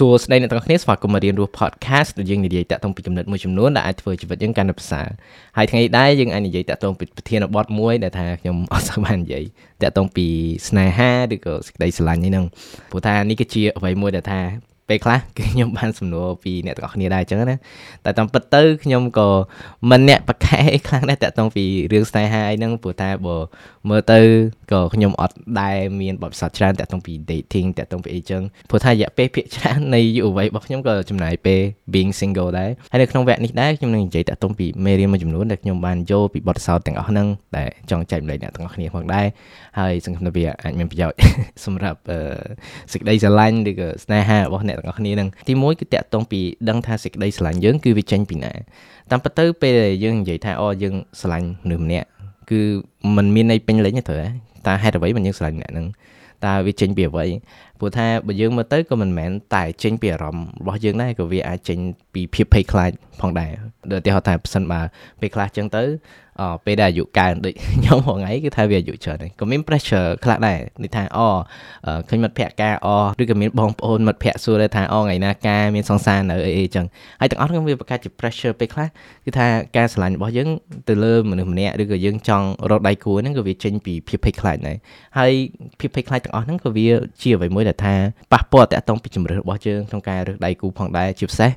[0.00, 5.08] សួស្តីអ្នកទាំងអស់គ្នាស្វាគមន៍មករៀនរស់ podcast ដែលយើងនិយាយតាក់ទងពីចំណុចមួយចំនួនដែលអាចធ្វើជីវិតយើងកាន់តែប្រសើរ
[5.56, 9.44] ហើយថ្ងៃនេះដែរយើងអាចនិយាយតាក់ទងពីប្រធានបទមួយដែលថាខ្ញុំអត់សូវបាននិយាយ
[9.82, 10.26] តាក់ទងពី
[10.68, 12.44] ស្នេហាឬក៏សេចក្តីស្រឡាញ់នេះហ្នឹង
[12.90, 14.40] ព្រោះថានេះគឺជាអ្វីមួយដែលថា
[14.90, 17.56] ពេលខ្លះគឺខ្ញុំបានសំណួរពីអ្នកទាំងអស់គ្នាដែរអញ្ចឹងណា
[18.04, 19.28] តែតាមពិតទៅខ្ញុំក៏
[19.90, 20.58] មិនអ្នកប្រកែ
[20.88, 23.36] ខ្លាំងដែរតាក់ទងពីរឿងស្នេហាអីហ្នឹងព្រោះតែបើ
[23.88, 24.20] មើលទៅ
[24.72, 31.60] ក៏ខ្ញុំអត់ដែរមានបទពិសោធន៍ច្រើនតាក់ទងពី dating តាក់ទងពីអីចឹងព្រោះថារយៈពេលភាគច្រើននៃយុវវ័យរបស់ខ្ញុំក៏ចំណាយពេល
[31.92, 39.26] being single ដែរហើយនៅក្នុងវគ្គនេះដែរខ្ញុំនឹងនិយាយតាក់ទងពីមេរៀនមួយចំនួនដែលខ្ញុំបានយកពីបទពិសោធន៍ទាំងអស់ហ្នឹងដែលចង់ចែកម្លែកអ្នកទាំងអស់គ្នាផងដែរ
[39.78, 41.18] ហើយសង្ឃឹមថាវាអាចមានប្រយោជន៍
[41.64, 41.98] សម្រាប់
[42.92, 48.52] សេចក្តីស្រឡាញ់ឬក៏ស្នេហារបស់អ្នកទាំងអស់គ្នាហ្នឹងទីមួយគឺតាក់ទងពីដឹងថាសេចក្តីស្រឡាញ់យើងគឺវាចេញពីណា
[49.10, 52.06] តាមពិតទៅពេលដែលយើងនិយាយថាអូយើងស្រឡាញ់មនុស្សម្នាក់
[52.50, 52.60] គឺ
[53.16, 54.22] มันមានន័យពេញលេញទេត្រូវ
[54.66, 55.86] តែហេតុអ្វីបានយើងស្រឡាញ់អ្នកហ្នឹង
[56.46, 57.26] តើវាចេញពីអ្វី
[57.78, 61.78] ព្រោះថាបើយើងមើលទៅក៏មិនមែនតែចេញពីអារម្មណ៍របស់យើងដែរក៏វាអាចចេញ
[62.14, 62.90] ពីភាពភ័យខ្លាច
[63.20, 63.50] ផងដែរ
[63.92, 64.80] ដូចឧទាហរណ៍ថាប៉ះសិនបើ
[65.20, 65.82] ពេលខ្លះចឹងទៅ
[66.40, 71.18] អពេលដែលអាយុកើនដូចខ្ញុំហងៃគឺថាវាអាយុច្រើនហើយក៏មាន pressure ខ្លះដែរនេះថាអ
[72.08, 72.88] ឃើញមិត្តភក្តិការអ
[73.22, 76.86] ឬក៏មានបងប្អូនមិត្តភក្តិសួរដែរថាអថ្ងៃណាការមានសង្សារនៅអីអីចឹង
[77.20, 78.88] ហើយទាំងអស់ហ្នឹងវាបង្កើតជា pressure ពេលខ្លះ
[79.24, 80.48] គឺថាការស្រឡាញ់របស់យើង
[80.88, 84.76] ទៅលើមនុស្សម្នាក់ឬក៏យើងចង់រកដៃគូហ្នឹងក៏វាចេញពីភាពភ័យខ្លាចដែរ
[85.18, 85.32] ហើយ
[85.80, 86.88] ភាពភ័យខ្លាចទាំងអស់ហ្នឹងក៏វា
[87.22, 87.94] ជាអ្វីមួយដែលថា
[88.32, 91.50] ប៉ះពាល់តាក់ទងពីជំរឿរបស់យើងក្នុងការរើសដៃគូផងដែរជាពិសេស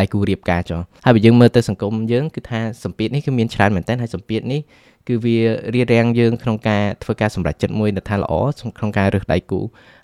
[0.00, 4.60] ដៃគូរៀបការចុះហើយបើយើងមើលទៅសង្គមយើងគឺថាសម្ពាធនេះគឺមានច្រើនមែនតើហើយសម្ពាធនេះ
[5.08, 5.38] គឺវា
[5.74, 8.32] រៀបរៀងយើងក្នុងការធ្វើការសម្រេចចិត្តមួយដែលថាល្អ
[8.78, 9.60] ក្នុងការរើសដៃគូ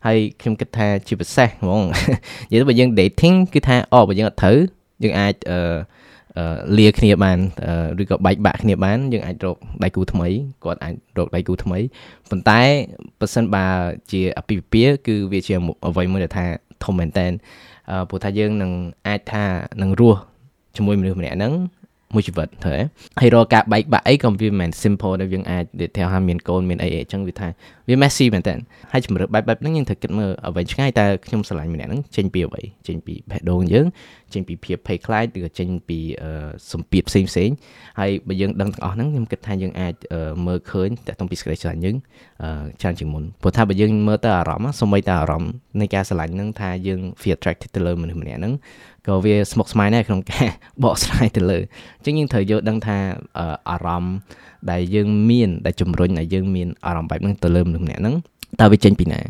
[0.07, 1.83] ហើយខ្ញុំគិតថាជាពិសេសហ្មង
[2.51, 4.59] និយាយទៅបើយើង dating គឺថាអូបើយើងអត់ត្រូវ
[5.03, 5.59] យើងអាចអឺ
[6.79, 7.39] លាគ្នាបាន
[8.03, 10.29] ឬក៏បែកបាក់គ្នាបានយើងអាចរកដៃគូថ្មី
[10.65, 11.79] គាត់អាចរកដៃគូថ្មី
[12.31, 12.61] ប៉ុន្តែ
[13.21, 13.67] បើសិនបើ
[14.13, 15.55] ជាអភិភិភាគឺវាជា
[15.87, 16.47] អ្វីមួយដែលថា
[16.85, 17.27] ធំមែនតើ
[18.09, 18.73] ព្រោះថាយើងនឹង
[19.07, 19.45] អាចថា
[19.83, 20.21] នឹងរស់
[20.77, 21.55] ជាមួយមនុស្សម្នាក់ហ្នឹង
[22.15, 22.75] មួយជីវិតទៅ
[23.21, 27.49] ហើយរកការបែកបាក់អីក៏វាមិនមែន simple ដែលយើងអាចនិយាយថាមានកូនមានអីអីចឹងវាថា
[27.89, 28.55] វា messy មែនតើ
[28.93, 33.87] ហើយជំរឿបែបបែបហ្នឹងយើងត្រូវគិតមើលអ្វីឆ្ងាយតើខ្ញុំស្រឡាញ់ម្នាក់ហ្នឹងចេញពីអ្វីចេញពីបេះដូងយើង
[34.35, 35.99] ចេញពីភាពភ័យខ្លាចឬក៏ចេញពី
[36.73, 37.51] សម្ពាធផ្សេងផ្សេង
[38.01, 39.95] ហើយបើយើងដឹងទាំងអស់ហ្នឹងខ្ញុំគិតថាយើងអាច
[40.47, 41.97] មើលឃើញតើតុងពីសេចក្តីស្រឡាញ់យើង
[42.81, 48.55] ច្រើនជាងមុនព្រោះថាបើយើងមើលទៅអារម្មណ៍សូម្បីតែអារម្មណ៍នៃការស្រឡាញ់ហ្នឹងថាយើង feel attracted ទៅលើមនុស្សម្នាក់ហ្នឹង
[49.07, 50.49] ក៏វាស្មុគស្មាញដែរក្នុងការ
[50.85, 51.59] បកស្រាយទៅលើ
[51.99, 52.97] អញ្ចឹងយើងត្រូវយល់ដឹងថា
[53.71, 54.15] អារម្មណ៍
[54.71, 58.15] ដែលយើងមានដែលជំរុញឲ្យយើងមានអារម្មណ៍បែបហ្នឹងទៅលើមនុស្សម្នាក់ហ្នឹង
[58.61, 59.21] តើវាចេញពីណា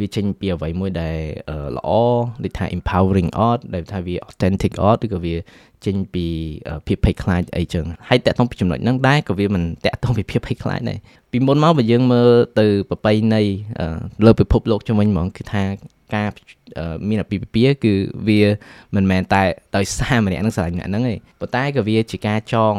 [0.00, 1.16] វាចេញពីអ្វីមួយដែល
[1.76, 1.90] ល្អ
[2.44, 5.34] ដូចថា empowering art ដែលថាវា authentic art ឬក៏វា
[5.86, 6.26] ចេញពី
[6.86, 10.98] ភាពភ័យខ្លាចអីចឹងហើយតាក់ទងពីចំណុចហ្នឹងដែរក៏វាមិនតាក់ទងពីភាពភ័យខ្លាចដែរ
[11.30, 12.28] ពីមុនមកបើយើងមើល
[12.60, 13.42] ទៅប្របីនៃ
[14.26, 15.62] លើពិភពលោកជំនាញហ្មងគឺថា
[16.14, 16.28] ការ
[17.08, 17.94] មានអាពាហ៍ពិពាហ៍គឺ
[18.28, 18.40] វា
[18.94, 19.42] មិនមែនតែ
[19.76, 22.74] ដោយសារម្នាក់នឹងស្រឡាញ់ម្នាក់ហ្នឹងទេប៉ុន្តែក៏វាជាការចង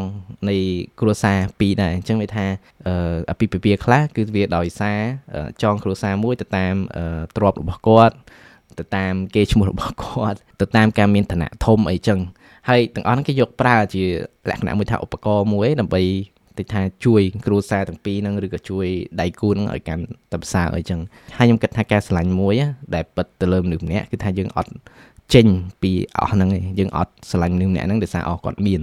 [0.50, 0.58] នៃ
[1.00, 2.46] គ្រួសារពីរដែរអញ្ចឹងវាថា
[3.32, 5.00] អាពាហ៍ពិពាហ៍ខ្លះគឺវាដោយសារ
[5.64, 6.76] ចងគ្រួសារមួយទៅតាម
[7.36, 8.16] ទ្រព្យរបស់គាត់
[8.80, 12.20] ទៅតាមគេឈ្មោះរបស់គាត់ទៅតាមការមានឋានៈធំអីចឹង
[12.70, 14.04] ហើយទាំងអស់ហ្នឹងគេយកប្រើជា
[14.50, 16.02] លក្ខណៈមួយថាឧបករណ៍មួយដើម្បី
[16.58, 18.88] តិចថាជួយគ្រួសារទាំងពីរហ្នឹងឬក៏ជួយ
[19.22, 21.00] ដៃគូហ្នឹងឲ្យកាន់តែប្រសើរអីចឹង
[21.38, 22.54] ហើយខ្ញុំគិតថាការឆ្លាញ់មួយ
[22.96, 24.72] ដែលពិតទៅលើមនុស្សម្នាក់គឺថាយើងអត់
[25.34, 25.48] ចេញ
[25.82, 28.82] ពីអស់ហ្នឹងឯងយើងអត់ឆ្លាញ់មនុស្សម្នាក់ហ្នឹងដោយសារអស់គាត់មាន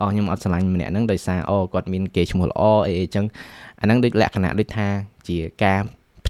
[0.00, 3.24] អស់ខ្ញុំអត់ឆ្លាញ់ម្នាក់ហ្នឹងដោយសារអូគាត់មានគេឈ្មោះល្អអីអីចឹង
[3.80, 4.86] អាហ្នឹងដូចលក្ខណៈដូចថា
[5.28, 5.80] ជាការ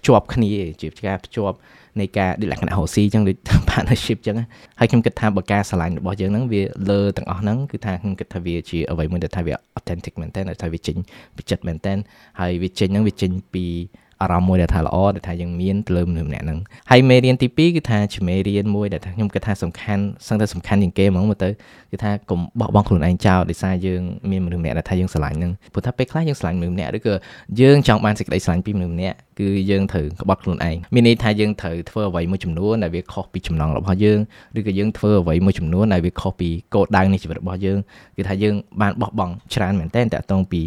[0.03, 0.51] ភ្ជាប់គ្នា
[0.83, 1.57] ជាការភ្ជាប់
[2.01, 3.37] នៃការដូចលក្ខណៈរស់ស៊ីចឹងដូច
[3.71, 4.37] partnership ចឹង
[4.81, 10.97] ហើយខ្ញុំគិតថាបើការឆ្លាញ់របស់យើងហ្នឹងវាលើទាំងអស់ហ្នឹងគឺថាខ្ញុំគិតថាវាជាអ្វីមួយដែលថាវា authentic មែនតើថាវាចេញ
[11.37, 11.95] ពីចិត្តមែនតើ
[12.41, 13.65] ហើយវាចេញហ្នឹងវាចេញពី
[14.23, 16.59] អារម្មណ៍មួយដែលថាល្អដែលថាយើងមានទៅលើមនុស្សម្នាក់ហ្នឹង
[16.91, 21.49] ហើយមេរៀនទី2គឺថាជាមេរៀនមួយដែលថាខ្ញុំគិតថាសំខាន់សឹងតែសំខាន់ជាងគេហ្មងមើលទៅ
[21.93, 27.15] គឺថាកុំបោះបង់ខ្លួនឯងចោលដោយសារយើងមានមនុស្សម្នាក់ដែលថាយើងស្រឡាញ់ហ្នឹងព្រោះថាពេលខ្លះយើងស្រឡាញ់មនុស្សម្នាក់ឬក៏
[27.61, 34.19] យើងចង់បានសេចក្តីស្រឡាញ់ពីមនុស្សម្នាក់គឺយើងត្រូវក្បត់ខ្លួនឯងមានន័យថាយើងត្រូវធ្វើអ្វីមួយចំនួនដែលវាខុសពីចំណង់របស់យើង
[34.59, 37.79] ឬក៏យើងធ្វើអ្វីមួយចំនួនដែលវាខុសពីគោលដៅនៃជីវិតរបស់យើង
[38.17, 40.61] គឺថាយើងបានបោះបង់ច្រើនមែនតើតកតងពី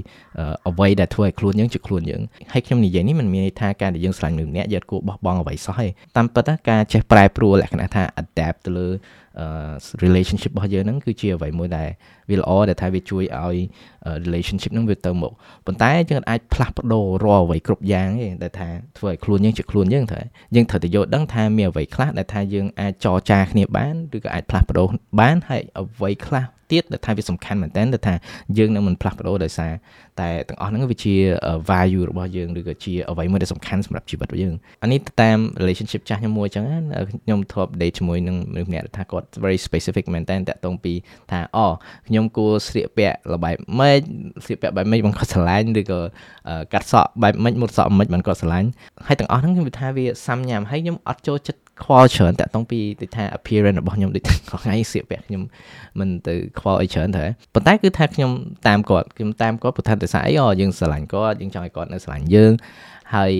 [0.67, 2.21] អ្វីដែលធ្វើឲ្យខ្លួនយើងជាខ្លួនយើង
[2.53, 8.87] ហើយខ្ញុំនិយាយនេះមិនមានន័យថាការដែលយើងស្រឡាញ់មនុស្សម្នាក់យើងគួរបោះបង់អ្វីសោះទេតាមពិតការចេះប្រែប្រួលលក្ខណៈថា adapt ទៅលើ
[10.03, 11.89] relationship របស់យើងហ្នឹងគឺជាអ្វីមួយដែល
[12.29, 13.57] វាល្អដែលថាវាជួយឲ្យ
[14.25, 15.31] relationship ហ្នឹងវាទៅមុខ
[15.65, 20.25] ប៉ុន្តែយើងអាចផ្លាស់ប្ដូររាល់អ្វីគ្រប់យ៉ាងទេដែលថាធ្វើឲ្យខ្លួនយើងជាខ្លួនយើងត្រូវ
[20.55, 24.87] យើងត្រូវតែយល់ដឹងថាមានអ្វីខ្លះដែលថាយើងអាចចរចាគ្នាបានឬក៏អាចផ្លាស់ប្ដូរ
[25.19, 28.13] បានហើយអ្វីខ្លះទៀតដែលថាវាសំខាន់មែនតើដែលថា
[28.57, 29.71] យើងនឹងមិនផ្លាស់ប្ដូរដោយសារ
[30.21, 31.15] តែទាំងអស់ហ្នឹងវាជា
[31.69, 36.63] value របស់យើងឬក៏ជាអ្វីមួយដែលសំខាន់សម្រាប់ជីវិតរបស់យើងអានេះតាម relationship ចាស់ខ្ញុំមួយអញ្ចឹង
[37.25, 40.93] ខ្ញុំធ្លាប់ date ជាមួយនឹងមនុស្សម្នាក់ថាគាត់ very specific មែនតើតាក់ទងពី
[41.31, 41.65] ថាអូ
[42.07, 43.99] ខ្ញុំគួរស្លៀកពាក់លបែបម៉េច
[44.45, 45.99] ស្លៀកពាក់បែបម៉េចបងគាត់ស្រឡាញ់ឬក៏
[46.73, 48.69] កាត់សក់បែបម៉េចមុតសក់ម៉េចបងគាត់ស្រឡាញ់
[49.07, 55.41] ហើយទាំងអស់ហ្នឹងខ្ញុំថាវាសាំញ៉ាំហើយខ្ញុំអត់ចូលចិត្តខ្វល់ច្រើនតាក់ទងពីដូចថា appearance របស់ខ្ញុំដូចថ្ងៃស្លៀកពាក់ខ្ញុំ
[55.99, 58.31] មិនទៅខ្វល់អីច្រើនទេប៉ុន្តែគឺថាខ្ញុំ
[58.67, 62.51] តាមគាត់ខ្ញុំតាមគាត់ព្រោះថាតែសារអីអូយើងស្រឡាញ់គាត់យើងចង់ឲ្យគាត់នៅស្រឡាញ់យើង
[63.15, 63.31] ហើយ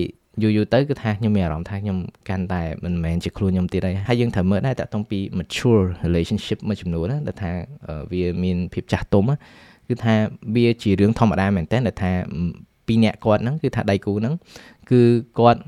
[0.42, 1.98] យូរយូរទៅគឺថាខ្ញុំមានអារម្មណ៍ថាខ្ញុំ
[2.28, 7.50] កាន់តែមិនមែនជាខ្លួនខ្ញុំទៀតហើយហើយយើងត្រូវមើលដែរតាក់ទងពី mature relationship មួយចំនួនណាដែលថា
[8.12, 9.24] វាមានភាពចាស់ទុំ
[9.88, 10.14] គឺថា
[10.54, 12.10] វាជារឿងធម្មតាមែនតើដែលថា
[12.86, 14.34] ពីរនាក់គាត់ហ្នឹងគឺថាដៃគូហ្នឹង
[14.90, 15.00] គឺ
[15.38, 15.60] គាត់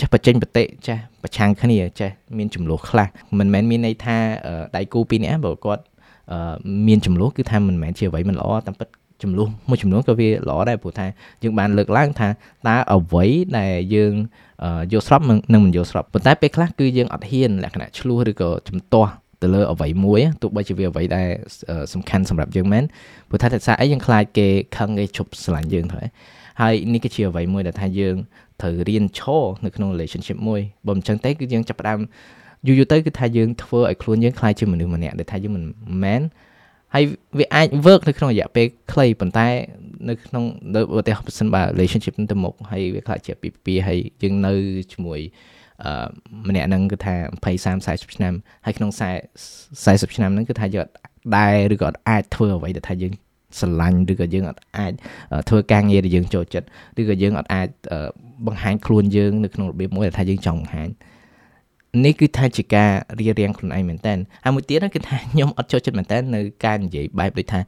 [0.00, 3.08] ចេះបញ្ចេញបតិចេះប្រឆាំងគ្នាចេះមានចំនួនខ្លះ
[3.38, 4.16] មិនមែនមានន័យថា
[4.76, 5.82] ដៃគូពីរនាក់បើគាត់
[6.88, 8.88] មានចំនួនគឺថាមិនមែនជាអ្វីមិនល្អតាមពិត
[9.22, 11.06] ចំនួនមួយចំនួនក៏វាល្អដែរព្រោះថា
[11.42, 12.28] យើងបានលើកឡើងថា
[12.68, 13.24] តើអ្វី
[13.58, 14.14] ដែលយើង
[14.92, 15.20] យល់ស្រប
[15.52, 19.12] និងមិនយល់ស្របប៉ុន្តែពេលខ្លះគឺយើងអត់ហ៊ានលក្ខណៈឆ្លោះឬក៏ជំទាស់
[19.42, 21.28] ទៅលើអ្វីមួយទោះបីជាវាអ្វីដែល
[21.92, 22.84] សំខាន់សម្រាប់យើងមែន
[23.28, 26.00] ព្រោះថាតែសារអីយើងខ្លាចគេខឹងគេជប់ស្រឡាញ់យើងទៅ
[26.60, 28.16] ហើយនេះគឺជាអ្វីមួយដែលថាយើង
[28.60, 32.00] ត្រូវរៀនឈរនៅក្នុង relationship មួយបើមិនចឹងទេគឺយើងចាប់ផ្ដើម
[32.66, 35.64] យូរយូរទៅគឺថាយើងធ្វើឲ្យខ្លួនយើងខ្លាចជាមនុស្សម្នាក់ដែលថាយើងមិន
[36.04, 36.22] មែន
[36.94, 37.04] ហើយ
[37.38, 39.48] វាអាច work នៅក្នុងរយៈពេលខ្លីប៉ុន្តែ
[40.08, 40.44] នៅក្នុង
[40.98, 44.52] ឧទាហរណ៍បើសិនបើ relationship ទៅមុខហើយវាខ្លាចជាពីពីហើយយើងនៅ
[44.92, 45.20] ជាមួយ
[45.84, 46.08] អឺ
[46.48, 47.14] ម្នាក់ហ្នឹងគឺថា
[47.44, 48.34] 20 30 40ឆ្នាំ
[48.64, 48.90] ហើយក្នុង
[49.38, 50.92] 40 40ឆ្នាំហ្នឹងគឺថាយើងអត់
[51.36, 53.12] ដែរឬក៏អាចធ្វើអ្វីដែលថាយើង
[53.58, 54.92] ស្រឡាញ់ឬក៏យើងអត់អាច
[55.48, 56.66] ធ្វើការងារដែលយើងចូលចិត្ត
[57.00, 57.68] ឬក៏យើងអត់អាច
[58.46, 60.88] បង្ហាញខ្លួនយើងនៅក្នុងរបៀបមួយដែលថាយើងចង់បង្ហាញ
[62.04, 64.14] នេះគឺថាជាការរៀបរៀងខ្លួនឯងមែនតើ
[64.44, 67.60] ហើយមួយទៀតគឺថាខ្ញុំអត់ចូលចិត្តមែនតើនៅការនិយាយបែបដូចថា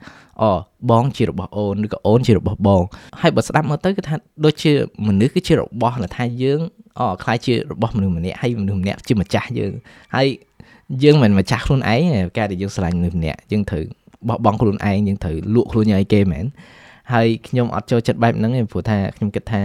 [0.42, 0.50] អូ
[0.90, 2.82] បងជារបស់អូនឬក៏អូនជារបស់បង
[3.20, 4.14] ហើយបើស្ដាប់មកទៅគឺថា
[4.44, 4.72] ដូចជា
[5.06, 6.60] មនុស្សគឺជារបស់ដែលថាយើង
[6.98, 9.72] អូខ្លាយជារបស់មនុស្សម្នាក់ហើយមនុស្សម្នាក់ជាម្ចាស់យើង
[10.16, 10.28] ហើយ
[11.02, 12.00] យើងមិនម្ចាស់ខ្លួនឯង
[12.38, 13.84] ការដែលយើងស្រឡាញ់មនុស្សម្នាក់យើងត្រូវ
[14.28, 16.44] បោះបង់ខ្លួនឯងយើងត្រូវលក់ខ្លួនយើងឲ្យគេមែន
[17.12, 19.60] ហើយខ្ញុំអត់ចូលចិត្តបែបហ្នឹងទេព្រោះថាខ្ញុំគិតថា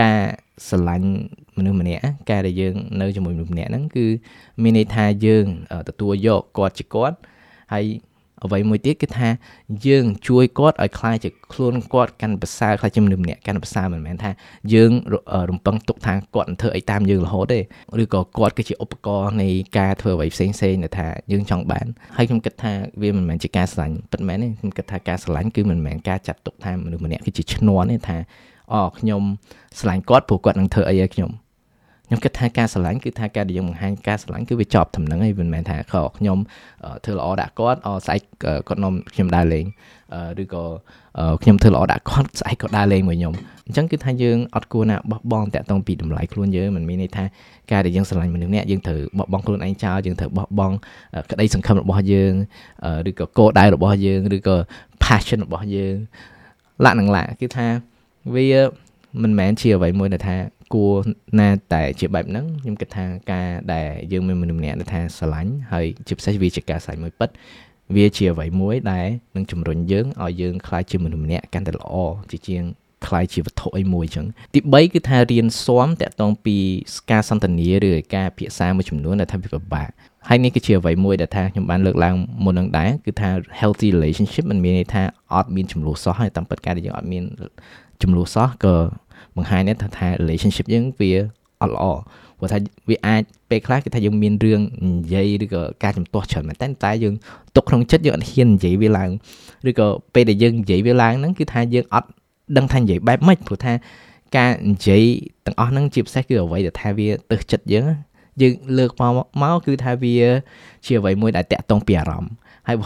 [0.00, 0.18] ការ
[0.68, 1.10] ស្រឡាញ់
[1.58, 4.06] មនុស្សម្នាក់ការដែលយើងនៅជាមួយមនុស្សម្នាក់ហ្នឹងគឺ
[4.62, 5.46] មានន័យថាយើង
[5.88, 7.16] ទទួលយកគាត់ជាគាត់
[7.74, 7.84] ហើយ
[8.44, 9.28] អ្វីមួយទៀតគឺថា
[9.86, 14.30] យើងជួយគាត់ឲ្យខ្លាយជាខ្លួនគាត់កាន់ប្រសើរខ្លាយជាមនុស្សម្នាក់កាន់ប្រសើរមិនមែនថា
[14.74, 14.92] យើង
[15.50, 17.60] រំពឹងទុកថាគាត់នឹងធ្វើអីតាមយើងរហូតទេ
[18.02, 19.48] ឬក៏គាត់គឺជាឧបករណ៍នៃ
[19.78, 21.86] ការធ្វើអ្វីផ្សេងផ្សេងដែលថាយើងចង់បាន
[22.16, 22.72] ហើយខ្ញុំគិតថា
[23.02, 28.18] វាមិនមែនជាការស្រឡាញ់ពិតមែនទេខ្ញុំគិតថាការស្រឡាញ់គឺមិនមែនការចាត់ទុកថាមនុស្សម្នាក់គឺជាឈ្នន់ទេថា
[28.72, 29.22] អូខ្ញុំ
[29.78, 31.30] ស្រឡាញ់គាត់ព្រោះគាត់នឹងធ្វើអីឲ្យខ្ញុំ
[32.06, 36.38] ខ្ញុំគិតថាការស្រឡាញ់គឺថាការដែលយើងបង្ហាញការស្រឡាញ់គឺវាចប់តំណឹងហើយមិនមែនថាខខ្ញុំ
[37.04, 38.20] ធ្វើល្អដាក់គាត់អស្អែក
[38.68, 39.64] គាត់នាំខ្ញុំដើរលេង
[40.42, 40.64] ឬក៏
[41.42, 43.34] ខ្ញុំធ្វើល្អដាក់គាត់ស្អែកគាត់ដើរលេងមួយខ្ញុំ
[43.66, 47.24] អញ្ចឹងគឺថាយើងអត់គួរណាបោះបង់តាក់ទងពីតម្លៃខ្លួនយើងមិនមានន័យថា
[47.72, 50.76] ការដែលយើងស្រឡាញ់មនុស្សម្នាក់យើងត្រូវបោះបង់ខ្លួនឯងចោលយើងត្រូវបោះបង់
[51.30, 52.32] ក្តីសង្ឃឹមរបស់យើង
[53.08, 54.56] ឬក៏គោលដៅរបស់យើងឬក៏
[55.04, 55.94] passion របស់យើង
[56.84, 57.66] ឡាក់នឹងឡាក់គឺថា
[58.34, 58.46] វា
[59.22, 60.36] មិនមែនជាអ្វីមួយដែលថា
[60.74, 60.94] គួរ
[61.40, 67.28] ណាតែជាបែបហ្នឹងខ្ញុំគិតថាការដែលយើងមានមនុស្សម្នាក់ថាស្រឡាញ់ហើយជាពិសេសវាជាការស្រឡាញ់មួយពិត
[67.96, 71.94] វាជាអ្វីមួយដែលនឹងជំរុញយើងឲ្យយើងខ្លាចជាមនុស្សម្នាក់កាន់តែល្អ
[72.30, 72.62] ជាជាង
[73.06, 76.56] ខ្លាយជាវត្ថុអីមួយអញ្ចឹងទី3គឺថារៀនស៊ាំតាក់ទងពី
[77.10, 79.88] ការសន្ទនាឬការភាសាមួយចំនួនដែលថាវាពិបាក
[80.28, 83.30] ហើយនេះគឺជាអ្វីមួយដែលថាខ្ញុំបានលើកឡើងមុននឹងដែរគឺថា
[83.60, 85.02] healthy relationship มันមានន័យថា
[85.34, 87.24] អត់មានចំនួនសោះហើយតាមពិតការដែលយើងអត់មាន
[88.02, 88.74] ចំនួនសោះក៏
[89.36, 91.12] បង្ហាញថាថា relationship យើងវា
[91.62, 91.84] អត់ល្អ
[92.38, 92.58] ព្រោះថា
[92.90, 97.14] វាអាចពេលខ្លះគឺថាយើងមានរឿងនិយាយឬក៏ការចំទាស់ច្រើនមែនតែតែយើង
[97.56, 99.10] ទុកក្នុងចិត្តយើងអត់ហ៊ាននិយាយវាឡើង
[99.68, 102.08] ឬក៏ពេលដែលយើងនិយាយវាឡើងហ្នឹងគឺថាយើងអត់
[102.56, 103.72] ដឹងថានិយាយបែបម៉េចព្រោះថា
[104.36, 105.02] ការនិយាយ
[105.46, 107.84] ទាំងអស់ហ្នឹងជាពិសេសគឺអ្វីដែលថាវាទៅចិត្តយើង
[108.40, 110.16] យើងលើកមកមកគឺថាវា
[110.84, 112.32] ជាអ្វីមួយដែលតាក់ទងពីអារម្មណ៍
[112.68, 112.76] ហើយ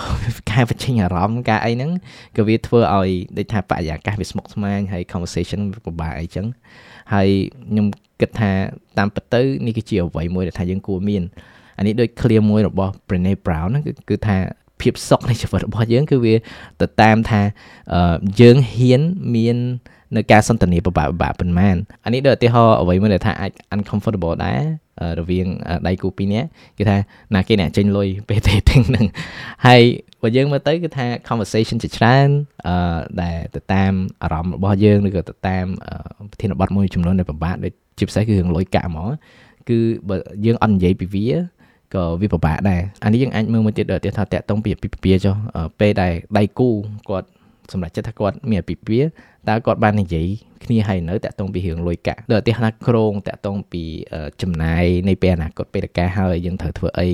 [0.50, 1.90] ការបញ្ចេញអារម្មណ៍ការអីហ្នឹង
[2.36, 6.46] ក៏វាធ្វើឲ្យដូចថាបរិយាកាសវាស្មុគស្មាញហើយ conversation ពិបាកអីចឹង
[7.12, 7.28] ហើយ
[7.70, 7.86] ខ្ញុំ
[8.20, 8.50] គិតថា
[8.98, 11.22] តាមពិតទៅនេះគឺជាអ្វីមួយដែលថាយើងគួរមាន
[11.78, 14.36] អានេះដូច clear មួយរបស់ Brené Brown ហ្នឹងគឺថា
[14.80, 16.34] ភាពសុខនៃជីវិតរបស់យើងគឺវា
[16.80, 17.40] ទៅតាមថា
[18.40, 19.02] យើងហ៊ាន
[19.36, 19.58] មាន
[20.16, 24.62] នៅការសន្ទនាពិបាកពិបាកប៉ុន្មានអានេះដូចឧទាហរណ៍អ្វីមួយដែលថាអាច uncomfortable ដែរ
[25.18, 25.46] រវាង
[25.86, 26.48] ដៃគូពីរនាក់
[26.78, 26.96] គឺថា
[27.34, 29.06] ណាគេអ្នកចេញលុយពេល dating ហ្នឹង
[29.66, 29.82] ហើយ
[30.22, 32.28] បើយើងមើលទៅគឺថា conversation ជាច្រើន
[32.66, 35.66] អឺដែលទៅតាមអារម្មណ៍របស់យើងឬក៏ទៅតាម
[36.30, 39.08] ប្រធានបទមួយចំនួនដែលពិបាកដូចជាពិសេសគឺរឿងលុយកាក់ហ្មង
[39.68, 41.28] គឺបើយើងអត់និយាយពីវា
[41.94, 45.34] ក៏វាពិបាកដែរអានេះយើងអាចមើលមួយទៀតដល់ទៀតថាតាក់តងពីអាពាហ៍ពិពាហ៍ចុះ
[45.80, 46.68] ពេលដែលដៃគូ
[47.08, 47.28] គាត់
[47.72, 49.08] សម្រាប់ចិត្តថាគាត់មានអាពាហ៍ពិពាហ៍
[49.48, 50.26] តើគាត់បាននិយាយ
[50.64, 53.82] គ្នាហើយនៅតាក់ទងពីរឿងលុយកាក់ដល់ឧទាហរណ៍ក្រងតាក់ទងពី
[54.42, 57.08] ចំណាយនៃពេលអនាគតពេលការហើយយើងត្រូវធ្វើអី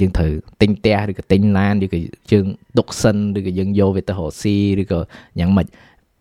[0.00, 0.30] យើងត្រូវ
[0.62, 1.98] ទិញផ្ទះឬក៏ទិញឡានឬក៏
[2.32, 2.46] យើង
[2.78, 5.00] ទុកសិនឬក៏យើងយកវាទៅរកស៊ីឬក៏
[5.40, 5.66] យ៉ាងម៉េច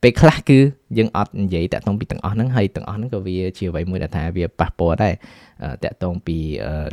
[0.05, 0.59] ពេលខ្លះគឺ
[0.97, 5.13] យើងអត់និយាយតាក់ទងពីទាំងអស់ហ្នឹងហើយទាំងអស់ហ្នឹងក៏វាជាអ្វីមួយដែលថាវាប៉ះពាល់ដែរ
[5.83, 6.37] តាក់ទងពី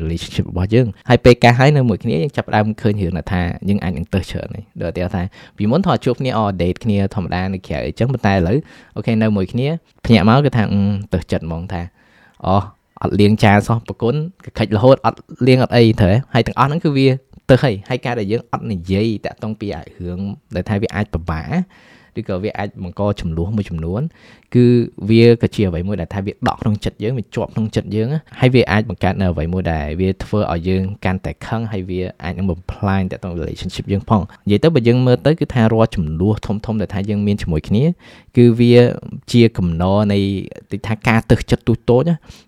[0.03, 5.23] relationship របស់យើងហើយពេលកាសហើយនៅមួយគ្នាយើងចាប់ផ្ដើមឃើញរឿងថាយើងអាចនឹងទៅច្រើននេះដល់តែថា
[5.57, 8.59] ពីមុនថតជួបគ្នាអ date គ្នាធម្មតានៅក្រៅអីចឹងប៉ុន្តែឥឡូវ
[8.97, 9.69] អូខេនៅមួយគ្នា
[10.07, 10.63] ភ្ញាក់មកគឺថា
[11.13, 11.83] ទៅចិត្តហ្មងថា
[12.47, 12.57] អូ
[13.03, 14.15] អត់លៀងចាសោះប្រគុណ
[14.45, 17.09] កខិចរហូតអត់លៀងអត់អីត្រូវហើយទាំងអស់ហ្នឹងគឺវា
[17.51, 19.69] ទៅហើយហើយការដែលយើងអត់និយាយតាក់ទងពី
[20.01, 20.21] រឿង
[20.55, 21.49] ដែលថាវាអាចពិបាក
[22.19, 24.03] ឬក៏វាអាចបង្កចំនួនមួយចំនួន
[24.55, 24.65] គឺ
[25.11, 28.09] វាក៏ជាអ្វីមួយដែលថាវាដកក្នុងចិត្តយើងវាជាប់ក្នុងចិត្តយើង
[28.41, 37.85] ហើយវាអាចបង្កើតនៅអ្វីមួយដែលវាធ្វើឲ្យយើងកាន់តែខឹងហើយវាអាចនឹងបំផ្លាញទៅក្នុង relationship យើងផងនិយាយទៅបើយើងមើលទៅគឺថារាល់ចំនួនធំធំដែលថាយើងមានជាមួយគ្នា
[38.37, 38.75] គឺវា
[39.33, 40.19] ជាកំណរនៃ
[40.71, 42.03] ទីថាការទឹះចិត្តទូចតូច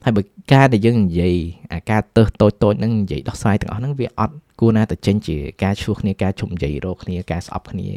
[0.05, 1.35] ហើយបើការដែលយើងនិយាយ
[1.73, 7.89] អាការទឹះតូចតូចហ្នឹងនិយាយដោះស្រាយទាំងអស់ហ្នឹងវាអត់គួរណាទៅចេញជាការឈ្លោះគ្នាការជុំនិយាយរកគ្នាការស្អប់គ្នា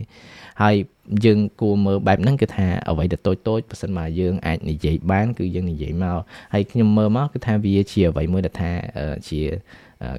[0.62, 0.75] ហើយ
[1.25, 6.19] យើងគួរមើលបែបហ្នឹងគឺថាអ្វីដែលតូចតូចបើសិនមកយើងអាចនិយាយបានគឺយើងនិយាយមក
[6.53, 8.71] ហើយខ្ញុំមើលមកគឺថាវាជាអ្វីមួយដែលថា
[9.29, 9.41] ជា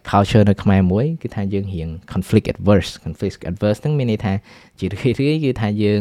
[0.08, 4.32] culture នៅខ្មែរមួយគឺថាយើងរៀង conflict adverse conflict adverse ហ្នឹងមានន័យថា
[4.78, 6.00] ជារឿយរឿយគឺថាយើង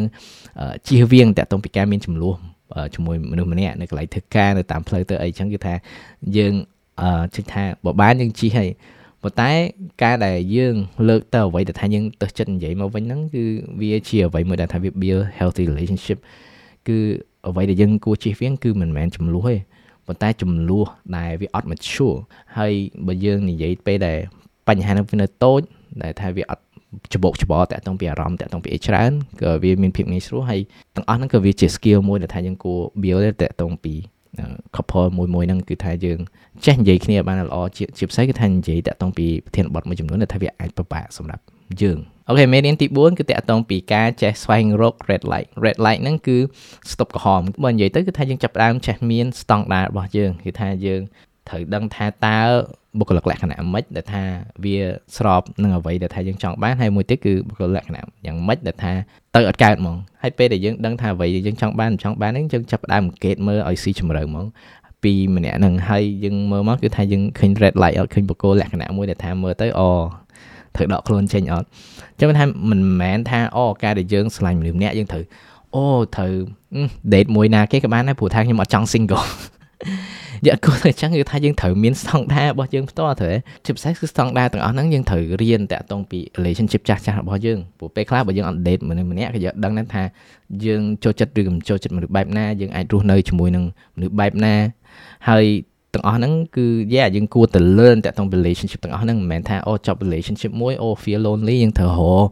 [0.87, 2.37] ជៀសវាងតាក់ទងពីការមានចំនួន
[2.95, 5.73] ជាមួយមនុស្សម្នាក់នៅកន្លែងធ្វើការនៅតាមផ្លូវទៅអីចឹងគឺថា
[6.37, 6.53] យើង
[7.35, 8.69] ជិះថាបើបានយើងជិះហើយ
[9.23, 9.51] ប៉ុន្តែ
[10.03, 10.75] ការដែលយើង
[11.07, 13.43] លើកទៅអ្វីដែលថាយើងទៅចិត្តនិយាយមកវិញហ្នឹងគឺ
[13.81, 16.17] វាជាអ្វីមួយដែលថាវា build healthy relationship
[16.87, 16.97] គឺ
[17.47, 19.55] អ្វីដែលយើងគួរជៀសវាងគឺមិនមែនចំនួនទេ
[20.07, 20.85] ប៉ុន្តែចំនួន
[21.17, 22.17] ដែលវាអត់ mature
[22.57, 22.73] ហើយ
[23.07, 24.19] បើយើងនិយាយពេលដែល
[24.67, 25.61] បញ្ហាហ្នឹងវានៅតូច
[26.03, 26.63] ដែលថាវាអត់
[27.13, 30.61] ច្បោកច្បល់តាក់ទងពីអារម្មណ៍តាក់ទងពីអីច្រើនក៏វាមានភាពងាយស្រួលហើយ
[30.95, 33.93] ទាំងអស់ហ្នឹងក៏វាជា skill មួយដែលថាយើងគួរ build តាក់ទងពី
[34.75, 36.19] couple មួយមួយហ្នឹងគឺថាយើង
[36.65, 41.43] ចេះនិយាយគ្នាបានល្អជាជាផ្សេងគឺថានិយាយតាក់ទងពីប្រធានបទមួយចំនួនដែលថាវាអាចពិបាកសម្រាប់
[41.81, 46.37] យើងអូខេមេរៀនទី4គឺតាក់ទងពីការចេះស្វែងរក red light red light ហ្នឹងគឺ
[46.91, 51.01] stop ក្រហមបើនិយាយទៅគឺថាយើងចាប់ផ្ដើមចេះមានស្តង់ដាររបស់យើងគឺថាយើង
[51.49, 52.39] ត្រូវដឹងថាតើ
[52.99, 54.23] បុគ្គលិកលក្ខណៈម៉េចដែលថា
[54.63, 54.77] វា
[55.17, 58.93] ស្របនឹងអ្វីដែលថាយើងចង់បានហើយមួយទៀតគឺបុគ្គលិកលក្ខណៈយ៉ាងម៉េចដែលថា
[59.35, 64.45] ទៅអត់កើតហ្មងហើយពេលដែលយើងដឹងថាអ្វីដែលយើងចង់បានមិនចង់បានហ្នឹងយើងចាប់ផ្ដើមអង្កេតមើលឲ្យស៊ីជម្រៅហ្មង
[65.03, 69.89] ពីម្នាក់ហ្នឹងហើយយើងមើលមកគឺថាយើងឃើញ red light អត់ឃើញបុគ្គលលក្ខណៈមួយដែលថាមើលទៅអូ
[70.75, 71.67] ត្រូវដកខ្លួនចេញអត់
[72.19, 75.23] ចឹងថាមិនមែនថាអូការដែលយើងឆ្លាញ់មនុស្សម្នាក់យើងត្រូវ
[75.75, 75.85] អូ
[76.15, 76.33] ត្រូវ
[77.13, 79.25] date មួយណាគេក៏បានដែរព្រោះថាខ្ញុំអត់ចង់ single
[80.47, 90.03] យកគោលទៅអញ្ចឹងគឺថាយើងត្រូវមានស្តង់ដាររបស់យើងផ្ទាល់ត្រូវជាពិសេសគឺស្តង់ដារទាំងអស់ហ្នឹងយើងត្រូវរៀនតាក់ទងពី relationship ចាស់ចាស់របស់យើងព្រោះពេលខ្លះបើយើងអត់ date មនុស្សម្នាក់ក៏យើងដឹងដែរថា
[90.65, 93.63] យើងចូលចិត្តឬមិនចូលចិត្តមនុស្សបែបណាយើងអាចរស់នៅជាមួយនឹង
[93.95, 94.55] មនុស្សបែបណា
[95.29, 95.45] ហើយ
[95.93, 102.25] ទាំងអស់ហ្នឹងគឺ yeah យើងគួរតែ learn តាក់ទង relationship ទាំងអស់ហ្នឹងមិនមែនថាអូចប់ relationship មួយអូ feel lonely យើងត្រូវរក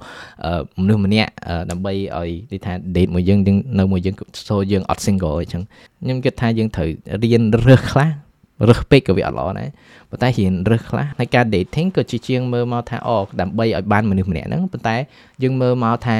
[0.82, 1.32] មនុស្សម្នាក់
[1.72, 4.16] ដើម្បីឲ្យនិយាយថា date មួយយើងយើងនៅមួយយើង
[4.50, 5.64] សូយើងអត់ single អញ្ចឹង
[6.02, 6.90] ខ្ញុំគិតថាយើងត្រូវ
[7.24, 8.10] រៀនរើសខ្លះ
[8.68, 9.70] រើសពេកក៏វាអត់ល្អដែរ
[10.10, 14.96] ប៉ុន្តែរៀនរើសខ្លះហើយការ dating ក៏ជាជាងមើលមកថាអូដើម្បីឲ្យបានមនុស្សម្នាក់ហ្នឹងប៉ុន្តែ
[15.44, 16.18] យើងមើលមកថា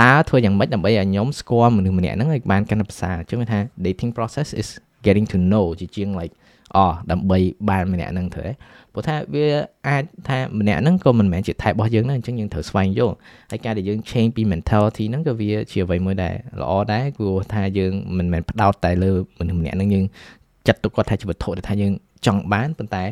[0.00, 4.68] តើធ្វើយ៉ាងម៉េចដើម្បីឲ្យខ្ញុំស្គាល់មនុស្សម្នាក់ហ្នឹងឲ្យបានកាន់តែប្រសើរអញ្ចឹងថា dating process is
[5.06, 6.34] getting to know ជាជាង like
[6.76, 6.78] អ
[7.10, 8.50] ដើម្បីបានម្នាក់ហ្នឹងត្រូវ
[8.92, 9.46] ព្រោះថាវា
[9.88, 13.14] អាចថាម្នាក់ហ្នឹងក៏មិនមែនជាថែរបស់យើងដែរអញ្ចឹងយើងត្រូវស្វែងយល់
[13.50, 20.04] ហើយការដែលយើង change ពី mentality ហ្នឹងក៏វាជាអ្វីមួយដែលល្អដែរព្រោះថាយើងមិនមែនផ្ដោតតែលើមនុស្សម្នាក់ហ្នឹងយើង
[20.66, 21.92] ចាត់ទុកគាត់ថាជាវត្ថុដែលថាយើង
[22.26, 23.04] ចង់បានប៉ុន្តែ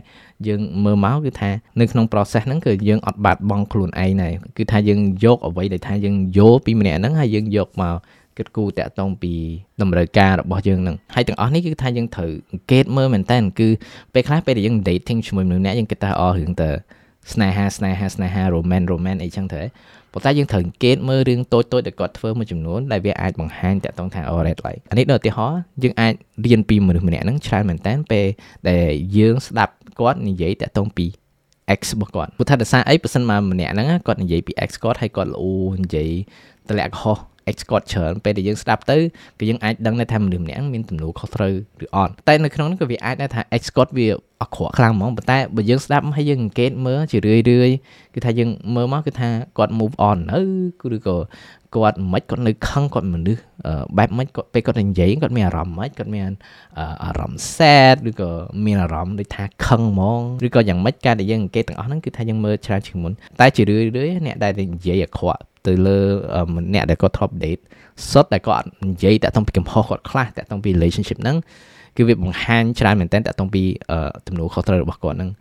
[0.46, 7.96] យើងមើលមកគឺថានៅក្នុង process ហ្នឹងគឺយើងអត់បាត់បង់ខ្លួនឯងដែរគឺថាយើងយកអ្វីដែលថាយើងយល់ពីម្នាក់ហ្នឹងហើយយើងយកមក
[8.38, 9.34] គិតគូរតាក់ទងពី
[9.82, 13.68] តម្រូវការរបស់យើងនឹងហើយទាំងអស់នេះគឺថាយើងត្រូវអង្កេតមើលមែនតើគឺ
[14.14, 16.70] ពេលខ្លះពេលដែលយើង dating ជាមួយមនុស្សអ្នកយើងគិតថាអស់រឿងទៅ
[17.32, 19.62] ស្នេហាស្នេហាស្នេហា romance romance អីចឹងទៅ
[20.12, 26.12] ប៉ុន្តែយើងត្រូវអង្កេតមើលរឿងតូចតូចដែលគាត់ធ្វើមួយចំនួនដែលវាអាចបង្ហាញតាក់ទងថា all red light អានេះដូចឧទាហរណ៍យើងអាច
[26.44, 28.26] រៀនពីមនុស្សម្នាក់ហ្នឹងច្រើនមែនតើពេល
[28.68, 28.88] ដែល
[29.18, 31.06] យើងស្ដាប់គាត់និយាយតាក់ទងពី
[31.78, 35.44] X របស់គាត់ព្រោះថាដោយសារអីប៉ះសិនមកម្នាក់ហ្នឹងគាត់និយាយពី X គាត់ហើយគាត់ល្អ
[35.82, 36.10] និយាយ
[36.68, 37.18] តម្លាក់កុហក
[37.50, 38.98] escort ច្រើនពេលដែលយើងស្ដាប់ទៅ
[39.38, 44.08] គឺយើងអាចដឹងដែរថាមនុស្សម្នាក់មានទំនួលខុសត្រូវឬអត់តែនៅក្នុងនោះក៏វាអាចដែរថា escort វា
[44.44, 47.70] អក្រក់ខ្លាំងហ្មងប៉ុន្តែបើយើងស្ដាប់ហើយយើងអង្កេតមើលជារឿយរឿយ
[48.14, 50.40] គឺថាយើងមើលមកគឺថាគាត់ move on នៅ
[50.94, 51.16] ឬក៏
[51.74, 53.42] គាត់មិនគាត់នៅខឹងគាត់មនុស្ស
[53.98, 56.30] បែបមិនគាត់ពេលគាត់និយាយគាត់មានអារម្មណ៍មិនគាត់មាន
[57.04, 58.30] អារម្មណ៍ sad ឬក៏
[58.64, 65.98] មានអារម្មណ៍ដូចថាខឹងហ្មងឬក៏យ៉ាងម៉េចការដែលយើងអង្កេតទាំងអស់ហ្នឹងគឺថាយើងមើលច្រើនជាងមុនតែជារឿយរឿយអ្នកដែលនិយាយអាក្រក់ទៅលើ
[66.74, 67.62] អ្នកដែលគាត់ top date
[68.10, 71.36] សុទ្ធតែគាត់និយាយតាក់ទងពីកំហុសគាត់ខ្លះតាក់ទងពី relationship ហ្នឹង
[71.96, 73.62] គឺវាបង្ហាញច្រើនមែនតើតាក់ទងពី
[74.26, 75.32] ទំនួលខុសត្រូវរបស់គាត់ហ្នឹង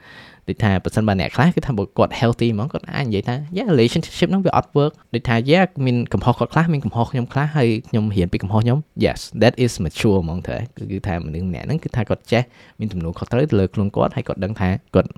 [0.47, 10.55] ដូចថាបើសិនបើអ្នកខ្លះគឺថាបើគាត់ healthy ហ្មងគាត់អាចនិយាយថា yeah relationship ហ្នឹងវាអត់ work ដូចថា yeah មានកំហុសគាត់ខ្លះមានកំហុសខ្ញុំខ្លះហើយខ្ញុំរៀនពីកំហុសខ្ញុំ yes that is mature ហ្មងទៅ
[10.91, 12.43] គឺថាមនុស្សម្នាក់ហ្នឹងគឺថាគាត់ចេះ
[12.79, 15.09] មានទំនួលខុសត្រូវទៅលើខ្លួនគាត់ហើយគាត់ដឹងថាគាត់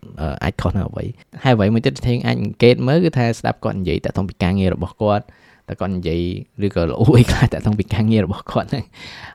[0.43, 1.05] អាចខុសនៅអ្វី
[1.43, 5.25] ហើយអ្វីមួយទៀតที่អាចអង្កេតមើលគឺថាស្ដាប់គាត់និយាយតាក់ទងពីការងាររបស់គាត់
[5.69, 6.21] តែគាត់និយាយ
[6.65, 8.85] ឬក៏ល្អអីខ្លះតាក់ទងពីការងាររបស់គាត់ហ្នឹង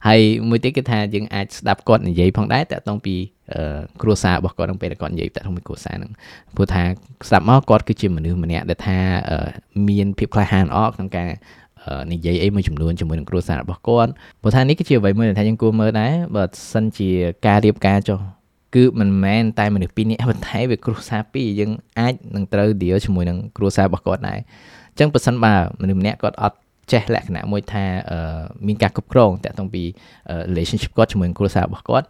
[0.07, 3.15] ហើយមួយទៀតគឺថាយើងអាចស្ដាប់គាត់និយាយផងដែរតាក់ទងពី
[4.03, 6.13] គ្រួសាររបស់គាត់ក្នុងពេលដែលគាត់និយាយតាក់ទងពីគ្រួសារហ្នឹង
[6.57, 6.83] ព្រោះថា
[7.29, 8.99] ស្ដាប់មកគាត់គឺជាមនុស្សម្នាក់ដែលថា
[9.89, 11.31] មានភាពក្លាហានអកក្នុងការ
[12.13, 14.11] និយាយអីមួយចំនួនជាមួយនឹងគ្រួសាររបស់គាត់
[14.43, 17.11] ព្រោះថានេះគឺជាអ្វីមួយដែលថាយើងគួរមើលដែរបើសិនជា
[17.47, 18.19] ការរៀបការចុះ
[18.75, 24.39] គឺមិនមែនតែមនុស្សពីរនាក់ប៉ុន្តែវាគ្រួសារពីរយើងអាចនឹងត្រូវ deal ជាមួយនឹងគ្រួសាររបស់គាត់ដែរ
[24.99, 26.57] ចឹងប្រសិនបើមនុស្សម្នាក់គាត់អត់
[26.93, 27.85] ចេះលក្ខណៈមួយថា
[28.67, 29.83] មានការគ្រប់គ្រងតាក់ទងពី
[30.51, 32.07] relationship គាត់ជាមួយគ្រួសាររបស់គាត់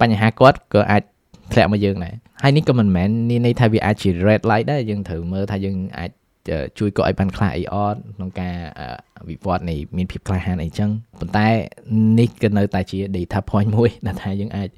[0.00, 1.02] បញ្ហាគាត់ក៏អាច
[1.52, 6.10] ធ្លាក់មកយើងដែរហើយនេះក៏មិនមែននេះន័យថាវាអាចជា red light ដែរយើងត្រូវមើលថាយើងអាច
[6.78, 8.54] ជួយគាត់ឲ្យបានខ្លះអីអត់ក្នុងការ
[9.28, 11.46] វិវត្តនៃមានភាពក្លាហានអីចឹងប៉ុន្តែ
[12.18, 14.68] នេះក៏នៅតែជា data point មួយដែលថាយើងអាច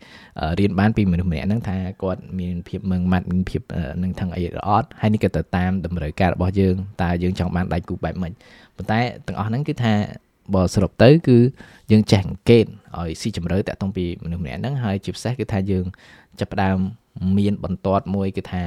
[0.58, 3.62] រៀនបានពីមនុស្សម្នាក់ហ្នឹងថាគាត់មានភាពមឹងម៉ាត់មានភាព
[4.02, 8.32] នឹងថឹងអីអត់ហើយនេះក៏ទៅតាមតម្រូវការរបស់យើងតើយើងចង់បានដៃគូបែបម៉េច
[8.76, 9.94] ប៉ុន្តែទាំងអស់ហ្នឹងគឺថា
[10.54, 11.38] បើសរុបទៅគឺ
[11.90, 12.64] យើងចេះអង្កេត
[12.98, 15.84] ឲ្យស៊ីជម្រៅតាក់ទងពីមនុស្សម្នាក់ហ្នឹងហើយជាពិសេសគឺថាយើង
[16.40, 16.78] ចាប់ផ្ដើម
[17.38, 18.62] មានបន្ទាត់មួយគឺថា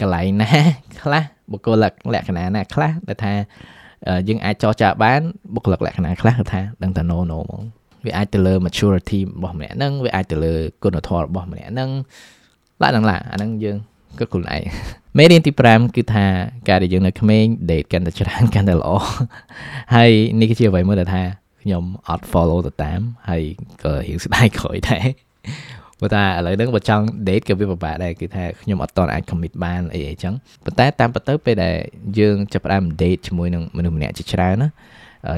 [0.00, 0.50] កន្លែងណា
[1.00, 1.22] ខ្លះ
[1.52, 1.86] បុគ្គលល
[2.20, 3.32] ក្ខណៈណាខ្លះដែលថា
[4.28, 5.20] យើងអាចចរចាបាន
[5.54, 7.62] បុគ្គលិកលក្ខណៈខ្លះគឺថាដឹងតែ no no ហ្មង
[8.06, 11.90] វាអាចទៅលើ maturity របស់ម្នាក់ហ្នឹងវាអាចទៅលើគុណធម៌របស់ម្នាក់ហ្នឹង
[12.82, 13.76] ឡាហ្នឹងឡាអាហ្នឹងយើង
[14.18, 14.62] គិតខ្លួនឯង
[15.18, 16.24] មេរៀនទី5គឺថា
[16.68, 18.90] ការដែលយើងនៅក្មេង date កាន់តែច្រើនកាន់តែល្អ
[19.94, 21.22] ហើយនេះគឺជាអ្វីមួយដែលថា
[21.62, 23.42] ខ្ញុំអត់ follow ទៅតាមហើយ
[23.84, 25.06] ក៏រៀងស្ដាយក្រោយដែរ
[26.02, 30.34] ព្រោះថាឥឡូវហ្នឹងបើចង់ date ក៏វាពិបាកដែរគឺថាខ្ញុំអត់តន់អាច commit បានអីអីចឹង
[30.64, 31.76] ប៉ុន្តែតាមពិតទៅពេលដែល
[32.18, 34.68] យើងចាប់ផ្ដើម date ជាមួយនឹងមនុស្សម្នាក់ជាច្រើនណា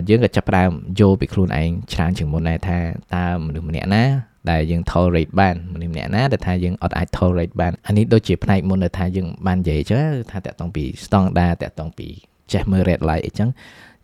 [0.09, 2.79] យើងក៏ចាប់ផ្ដើមយល់ពីខ្លួនឯងច្រើនជាងមុនដែរថា
[3.17, 4.05] តើមនុស្សម្នាក់ណា
[4.51, 12.09] ដែលយើង tolerate បានមនុស្សម្នាក់ណាដែលថាយើងអត់អាច tolerate បានអានេះដូចជាផ្នែកមុនដែលថាយើងបាននិយាយចឹងថាតាក់ទងពី standard តាក់ទងពី
[12.53, 13.51] ចេះមើល red light អីចឹង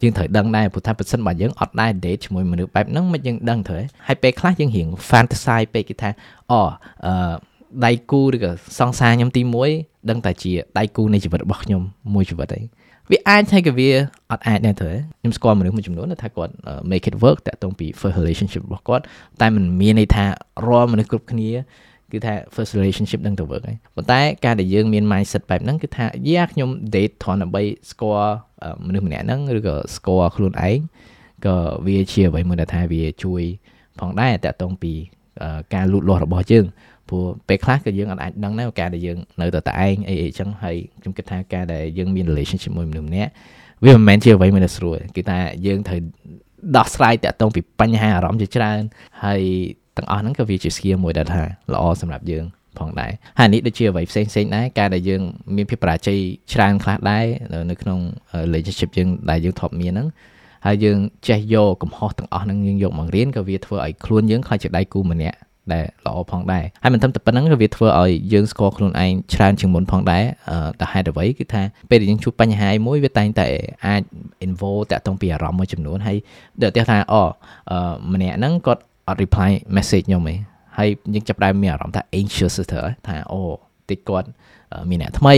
[0.02, 6.10] យើងត្រូវដឹងដែរព្រោះថាប្រសិនបើយើងអត់ដែរ date ជាមួយមនុស្សបែបហ្នឹងមិនយើងដឹងត្រូវហើយពេលខ្លះយើងរៀង fantasize ពេកគេថា
[6.50, 6.60] អូ
[7.06, 7.32] អឺ
[7.84, 9.42] ដៃគូឬក៏សង្សារខ្ញុំទី
[9.76, 11.82] 1ដឹងតែជាដៃគូនៃជីវិតរបស់ខ្ញុំ
[12.14, 12.62] មួយជីវិតអី
[13.10, 13.88] វាអាចថាក៏វា
[14.30, 16.52] អត់អាចដែរទៅខ្ញុំស្គាល់មនុស្សមួយចំនួនថាគាត់
[16.90, 19.02] make it work តាក់ទងពី first relationship របស់គាត់
[19.40, 20.24] តែมันមានន័យថា
[20.68, 21.50] រាល់មនុស្សគ្រប់គ្នា
[22.12, 28.34] គឺថា first relationship នឹងទៅ work ហើយប៉ុន្តែការដែលយើងមាន mindset បែបហ្នឹងគឺថាយ៉ាខ្ញុំ date ត្រង់ដើម្បីស្គាល់
[28.86, 30.78] មនុស្សម្នាក់ហ្នឹងឬក៏ស្គាល់ខ្លួនឯង
[31.46, 33.42] ក៏វាជាអ្វីមួយដែលថាវាជួយ
[34.00, 34.92] ផងដែរតាក់ទងពី
[35.74, 36.64] ការលូតលាស់របស់យើង
[37.08, 43.30] ព្រោះពេលខ្លះក៏យើងអាចដឹងដែរការដែលយើងនៅតែតែឯងអីអីចឹងហើយខ្ញុំគិតថាការដែលយើងមាន relationship មួយមនុស្សម្នាក់
[43.84, 46.00] វាមិនមែនជាអ្វីមួយដែលស្រួលគឺថាយើងត្រូវ
[46.76, 48.80] ដោះស្រាយតាក់ទងពីបញ្ហាអារម្មណ៍ជាច្រើន
[49.24, 49.42] ហើយ
[49.96, 51.42] ទាំងអស់ហ្នឹងក៏វាជា skill មួយដែលថា
[51.72, 52.44] ល្អសម្រាប់យើង
[52.78, 55.22] ផងដែរហើយនេះដូចជាអ្វីផ្សេងផ្សេងដែរការដែលយើង
[55.56, 56.18] មានភាពបរាជ័យ
[56.52, 57.24] ច្រើនខ្លះដែរ
[57.70, 57.98] នៅក្នុង
[58.44, 60.08] relationship យើងដែលយើងធ្លាប់មានហ្នឹង
[60.66, 65.38] ហើយយើងចេះយកកំហុសទាំងអស់ហ្នឹងយើងយកមករៀនក៏វាធ្វើឲ្យខ្លួនយើងខ្លាចជាដៃគូម្នាក់
[65.72, 70.24] ដែលល្អផងដែរហើយមិនត្រឹមតែប៉ុណ្្នឹងក៏វាធ្វើឲ្យយើងស្គាល់ខ្លួនឯងច្រើនជាងមុនផងដែរ
[70.80, 73.46] តែហេតុអ្វីគឺថាពេលដែលយើងជួបបញ្ហាមួយវាតែងតែ
[73.86, 74.02] អាច
[74.46, 76.18] involve តាក់ទងពីអារម្មណ៍មួយចំនួនហើយ
[76.62, 77.22] ដូចតែថាអូ
[78.12, 80.34] ម្នាក់ហ្នឹងគាត់អត់ reply message ខ្ញុំទេ
[80.80, 83.40] ហើយយើងចាប់ផ្ដើមមានអារម្មណ៍ថា anxious ទៅថាអូ
[83.90, 84.28] តិចគាត់
[84.90, 85.34] មានអ្នកថ្មី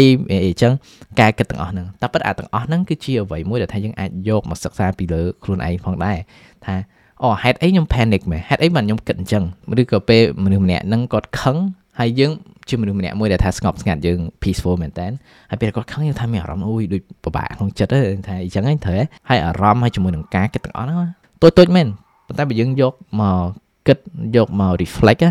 [0.47, 0.73] អីចឹង
[1.21, 6.19] ការគិតទាំងអស់ហ្នឹងតែពិតអាទាំងអស់ហ្នឹងគឺជាអ្វីមួយដែលថាយើងអាចយកមកសិក្សាពីលើខ្លួនឯងផងដែរ
[6.67, 6.75] ថា
[7.23, 9.45] អូហេតុអីខ្ញុំ panic មែនហេតុអីបានខ្ញុំគិតអញ្ចឹង
[9.81, 11.57] ឬក៏ពេលមនុស្សម្នាក់ហ្នឹងគាត់ខឹង
[11.99, 12.33] ហើយយើង
[12.69, 15.07] ជាមនុស្សម្នាក់មួយដែលថាស្ងប់ស្ងាត់យើង peaceful មែនតើ
[15.51, 17.93] ហើយពេលគាត់ខឹងយើងថាមានអារម្មណ៍អូយដូចពិបាកក្នុងចិត្ត
[18.27, 21.11] ថាអញ្ចឹងហ្នឹងត្រូវហើយអារម្មណ៍ហើយជាមួយនឹងការគិតទាំងអស់ហ្នឹង
[21.43, 21.87] តូចតូចមែន
[22.27, 23.99] ប៉ុន្តែបើយើងយកមក គិត
[24.37, 25.25] យកមក reflect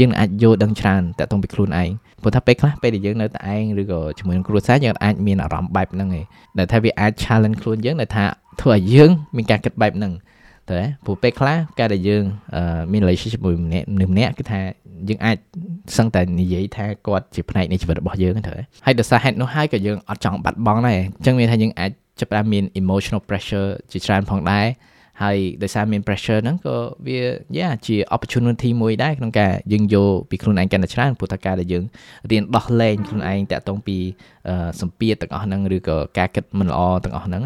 [0.00, 1.90] យើងអាចយល់ដឹងច្រើនតាក់ទងពីខ្លួនឯង
[2.22, 6.24] ព្រោះថាពេលខ្លះពេលដែលយើងនៅតែឯងឬក៏ជាមួយនឹងគ្រួសារយើងអាចមានអារម្មណ៍បែបហ្នឹងឯង
[6.58, 8.24] ដែលថាវាអាច challenge ខ្លួនយើងដែលថា
[8.60, 10.12] ធ្វើឲ្យយើងមានការគិតបែបហ្នឹង
[10.70, 12.22] តើព្រោះពេលខ្លះការដែលយើង
[12.92, 14.60] មាន relationship មួយម្នាក់ម្នាក់គឺថា
[15.08, 15.36] យើងអាច
[15.96, 18.54] សឹងតែនិយាយថាគាត់ជាផ្នែកនៃជីវិតរបស់យើងទៅ
[18.86, 24.66] ហើយដោយសារហេតុនោះហើយក៏យើងអត់ចង់បាត់បង់ដែរអញ្ចឹងមានថាយើងអាចចាប់ផ្ដើមមាន emotional pressure ជាច្រើនផងដែរ
[25.22, 26.76] ហើយដោយសារមាន pressure ហ្នឹងក៏
[27.06, 27.18] វា
[27.58, 31.84] យ៉ាជា opportunity មួយដែរក្នុងការយើងយកពីខ្លួនឯងកាន់តែច្រើនព្រោះថាការដែលយើង
[32.30, 33.96] រៀនដោះលែងខ្លួនឯងតាក់ទងពី
[34.80, 37.42] សម្ពាធទាំងអស់ហ្នឹងឬក៏ការគិតមិនល្អទាំងអស់ហ្នឹង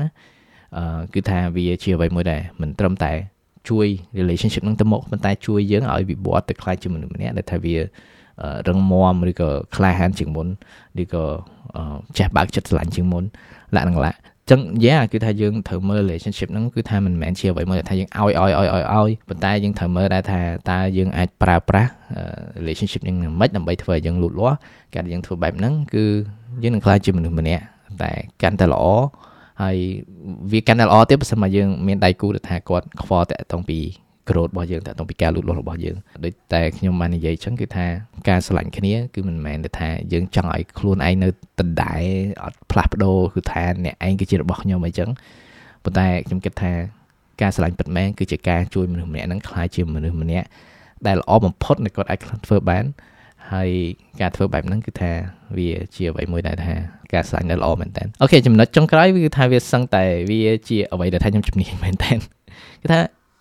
[1.14, 3.12] គឺថាវាជាអ្វីមួយដែរមិនត្រឹមតែ
[3.68, 3.87] ជួយ
[4.18, 7.76] relationship នឹងទៅមុខប៉ុន្តែជួយយើងឲ្យវិវត្តទៅខ្លាយជាមនុស្សម្នាក់ដែលថាវា
[8.68, 10.48] រឹងមាំឬក៏ក្លាហានជាងមុន
[11.02, 11.24] ឬក៏
[12.18, 13.24] ចេះបើកចិត្តស្រឡាញ់ជាងមុន
[13.74, 14.16] លក្ខណៈ
[14.52, 21.90] ចឹងយ៉ាគឺថាយើងត្រូវមើល relationship ហ្នឹងគឺថាមិនមែនជាអ្វីមួយថាយើងឲ្យឲ្យឲ្យឲ្យឲ្យប៉ុន្តែយើងត្រូវមើលដែរថាតើយើងអាចប្រើប្រាស់
[22.58, 24.56] relationship ហ្នឹងមិនដើម្បីធ្វើឲ្យយើងលូតលាស់
[24.94, 26.04] ការដែលយើងធ្វើបែបហ្នឹងគឺ
[26.62, 27.62] យើងនឹងក្លាយជាមនុស្សម្នាក់
[28.02, 28.12] តែ
[28.42, 28.84] កាន់តែល្អ
[29.62, 29.76] ហើយ
[30.52, 33.78] វាកាន់តែល្អទៀតបើសិនមកយើងមានដៃគូដែលថាគាត់ខ្វល់តាក់ទងពី
[34.28, 37.87] growth របស់យើងតាក់ទងពីការលូតលាស់របស់យើងដូចតែខ្ញុំបាននិយាយចឹងគឺថា
[38.28, 42.02] ការឆ្លាញ់គ្នាគឺមិនមែនតែថាយើងចង់ឲ្យខ្លួនឯងនៅដដែល
[42.42, 45.08] អត់ផ្លាស់ប្ដូរគឺថាអ្នកឯងគឺជារបស់ខ្ញុំអីចឹង
[45.85, 46.72] ប៉ុន្តែខ្ញុំគិតថា
[47.40, 50.46] ការឆ្លាញ់ពិតមែនគឺជាការជួយមនុស្សម្នាក់ហ្នឹងក្លាយជាមនុស្សម្នាក់
[51.06, 52.85] ដែលល្អបំផុតដែលគាត់អាចធ្វើបាន
[53.52, 53.70] ហើយ
[54.20, 55.11] ការធ្វើបែបហ្នឹងគឺថា
[55.56, 56.74] វាជាអ្វីមួយដែលថា
[57.12, 62.12] ការស្លាញ់នៅល្អមែនតើអូខេចំណុចចុងក្រោយគឺថាវាសឹងតែវាជាអ្វីដែលថាខ្ញុំជំនាញមែនតើ
[62.82, 63.00] គឺថា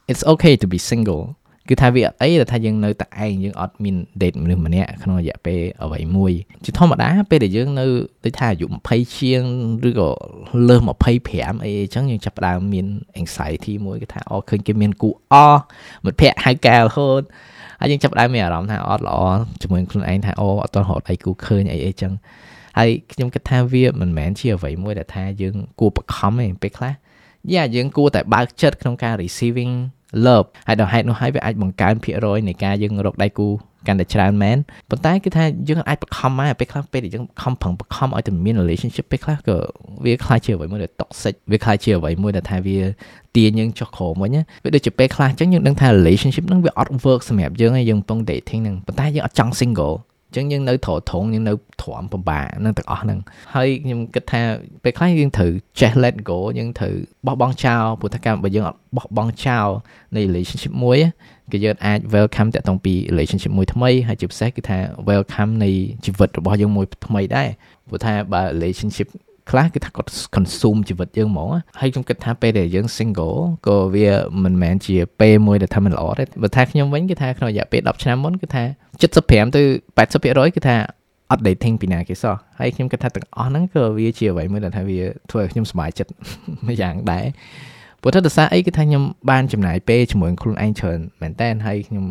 [0.09, 1.23] it's okay to be single
[1.69, 6.33] គឺថាវាអីដែលថាយើងនៅតែឯងយើងអត់មាន date មនុស្សម្នាក់ក្នុងរយៈពេលអ្វីមួយ
[6.63, 7.85] ជាធម្មតាពេលដែលយើងនៅ
[8.23, 9.43] ដូចថាអាយុ20ជាង
[9.87, 10.09] ឬក៏
[10.67, 10.81] លើស
[11.23, 12.85] 25អីអញ្ចឹងយើងចាប់ផ្ដើមមាន
[13.21, 15.33] anxiety មួយគឺថាអូឃើញគេមានគូអ
[16.05, 17.21] មិត្តភ័ក្ដិហៅកែរហូត
[17.79, 19.19] ហើយយើងចាប់ផ្ដើមមានអារម្មណ៍ថាអត់ល្អ
[19.61, 22.13] ជាមួយខ្លួនឯងថាអូអត់ទាន់រកដៃគូឃើញអីអីចឹង
[22.77, 26.93] ហើយខ្ញុំគិតថាវាមិនមែនជាអ្វីមួយដែលថាយើងគួរបខំទេពេលខ្លះ
[27.53, 29.73] យ៉ាយើងគួរតែបើកចិត្តក្នុងការ receiving
[30.25, 33.49] love ហើយដល់ហេតុនោះហើយវាអាចបង្កើនភាគរយនៃការយើងរកដៃគូ
[33.87, 34.57] កាន់តែច្រើនមែន
[34.89, 39.57] ប៉ុន្តែគឺថាយើងអាចបខំមកពេលខ្លះពេលដែលយើងខំប្រឹងបខំឲ្យតែមាន relationship ពេលខ្លះក៏
[40.05, 42.77] វាខ្លាចជាអ្វីមួយដែល toxic វាខ្លាចជាអ្វីមួយដែលថាវា
[43.35, 49.95] ទាញយើងចុះក្រោមវិញវាដូចជាពេលខ្លះអញ្ចឹងយើងដឹងថា relationship ហ្នឹងវាអត់ work សម្រាប់យើងហើយយើងកំពុង dating ហ្នឹងប៉ុន្តែយើងអត់ចង់ single
[50.35, 53.19] ចឹងយើងនៅត្រត្រង់យើងនៅទ្រាំពិបាកនឹងទាំងអស់ហ្នឹង
[53.53, 54.41] ហើយខ្ញុំគិតថា
[54.83, 56.93] ពេលខ្លះយើងត្រូវចេះ let go យើងត្រូវ
[57.27, 59.67] បោះបង់ចោលព្រោះថាការបើយើងអត់បោះបង់ចោល
[60.15, 60.97] នៃ relationship មួយ
[61.51, 64.77] គឺយើងអាច welcome តាក់ទងពី relationship មួយថ្មីហើយជាពិសេសគឺថា
[65.09, 65.69] welcome នៃ
[66.05, 67.49] ជីវិតរបស់យើងមួយថ្មីដែរ
[67.87, 69.07] ព្រោះថាបើ relationship
[69.51, 73.37] ខ្លះគឺថាគាត់ consume ជីវិតយើងហ្មងហើយខ្ញុំគិតថាពេលដែលយើង single
[73.67, 74.07] ក៏វា
[74.43, 78.63] មិនមែនជាពេលមួយដែលថាមិនល្អទេបើថាខ្ញុំវិញគឺថាក្នុងរយៈពេល10ឆ្នាំមុនគឺថា
[79.09, 79.61] 75ទៅ
[80.05, 80.75] 80%គឺថា
[81.31, 86.11] អត់ dating ពីណាគេសោះហើយខ្ញុំគិតថាទាំងអស់ហ្នឹងក៏វាជាអ្វីមួយដែលថាវាធ្វើឲ្យខ្ញុំសប្បាយចិត្ត
[86.65, 87.25] មួយយ៉ាងដែរ
[88.01, 92.05] ព្រោះថាដោយសារអីគឺថាខ្ញុំបានចំណាយពេលជាមួយខ្លួនឯងច្រើនមែនតើហើយខ្ញុំ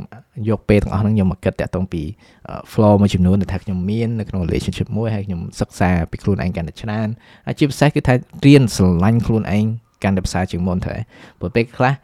[0.48, 2.02] យកពេលទាំងអស់ហ្នឹងខ្ញុំមកគិតតាក់ទងពី
[2.72, 7.08] flow មួយចំនួនដែលថាខ្ញុំមាននៅក្នុង relationship មួយហើយខ្ញុំសិក្សាពីខ្លួនឯងកាន់តែច្រើន
[7.46, 8.14] ហើយជាពិសេសគឺថា
[8.46, 9.64] រៀនស្រឡាញ់ខ្លួនឯង
[10.04, 10.94] កាន់តែផ្សារជាងមុនទៅ
[11.38, 11.94] ព្រោះពេលខ្លះ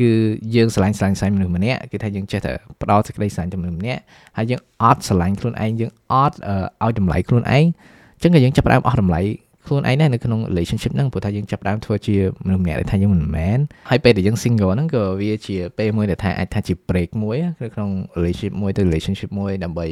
[0.00, 0.10] គឺ
[0.54, 4.00] យើងស្រឡាញ់ស្រឡាញ់ស្រឡាញ់មនុស្សម្នាក់គឺថាយើងចេះតែផ្ដោតសេចក្តីស្រឡាញ់ទៅមនុស្សម្នាក់
[4.36, 6.36] ហើយយើងអត់ស្រឡាញ់ខ្លួនឯងយើងអត់
[6.84, 9.20] ឲ្យតម្លៃខ្លួនឯងអញ្ចឹងក៏យើងចាប់ផ្ដើមអស់តម្លៃ
[9.66, 13.58] ខ្លួនឯងដែរនៅក្នុង relationship ហ្នឹងព្រោះថាយើងចាប់ដើមធ្វើជាមនុស្សម្នាក់ដែលថាយើងមិនមែន
[13.90, 19.86] ហើយពេលដែលយើង single ហ្នឹងក៏វាជាពេលមួយដែលថាអាចថាជា break មួយនៅក្នុង relationship មួយទៅ relationship មួយដើម្បី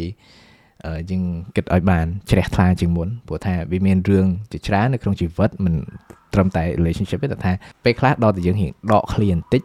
[1.10, 1.22] យើង
[1.56, 5.74] គិតឲ្យបានជ្រះថ្លាជាងមុនព្រោះថាវាមានរឿងជាច្រើននៅក្នុងជីវិតមិន
[6.34, 7.52] ត្រឹមតែ relationship ទេតែថា
[7.84, 9.62] ពេលខ្លះដល់តែយើងរៀងដកឃ្លាបន្តិច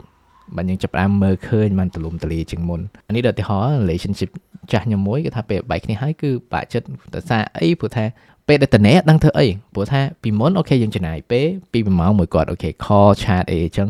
[0.56, 4.30] បើយើងចាប់ផ្ដើមមើលឃើញបានទលំទលាជាងមុនអានេះដល់ទីហោ relationship
[4.72, 8.06] ចាស់ខ្ញុំមួយគឺថាពេលបែកគ្នាហើយគឺបាក់ចិត្តតែសារអីព្រោះថា
[8.48, 13.90] ពេលដែលតនេដឹងធ្វើអីព្រោះថាពីមុនអូខេយើងចំណាយពេលពី1ម៉ោងមួយគាត់អូខេ call chat អីអញ្ចឹង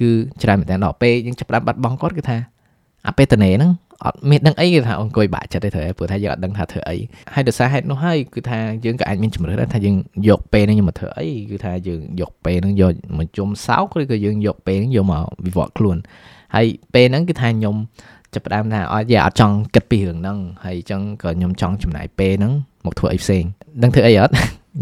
[0.00, 0.10] គឺ
[0.42, 2.36] ច្រើនមែនតើដល់ពេលយើងចាប់ផ្ដើមបាត់បង់គាត់គឺថា
[3.08, 3.72] អាពេលតនេហ្នឹង
[4.04, 6.96] អត់មានដឹងអីគេថាអង្គុយបាក់ចិត្តទេត្រូវព្រោះថាយើងអត់ដឹងថាធ្វើអី
[7.34, 9.96] ហើយដោយសារហេតុនោះហើយគឺថាយើងក៏អាចមានជំរឿនដែរថាយើង
[10.28, 15.96] យកពេលហ្នឹងយកមកធ្វើអីគឺថាយើងយកពេលហ្នឹងយកមកជុំសោកឬក៏យើងយកពេលហ្នឹងយកមកវិវត្តខ្លួន
[16.54, 17.76] ហើយពេលហ្នឹងគឺថាខ្ញុំ
[18.34, 22.52] ចាប់ផ្ដើមថាអត់យ៉ាអត់ចង់គិតពីរឿងហ្នឹងហើយអញ្ចឹងក៏ខ្ញុំចង់ចំណាយពេលហ្នឹង
[22.86, 23.44] មកធ្វើអីផ្សេង
[23.82, 24.34] ដឹងធ្វើអីអត់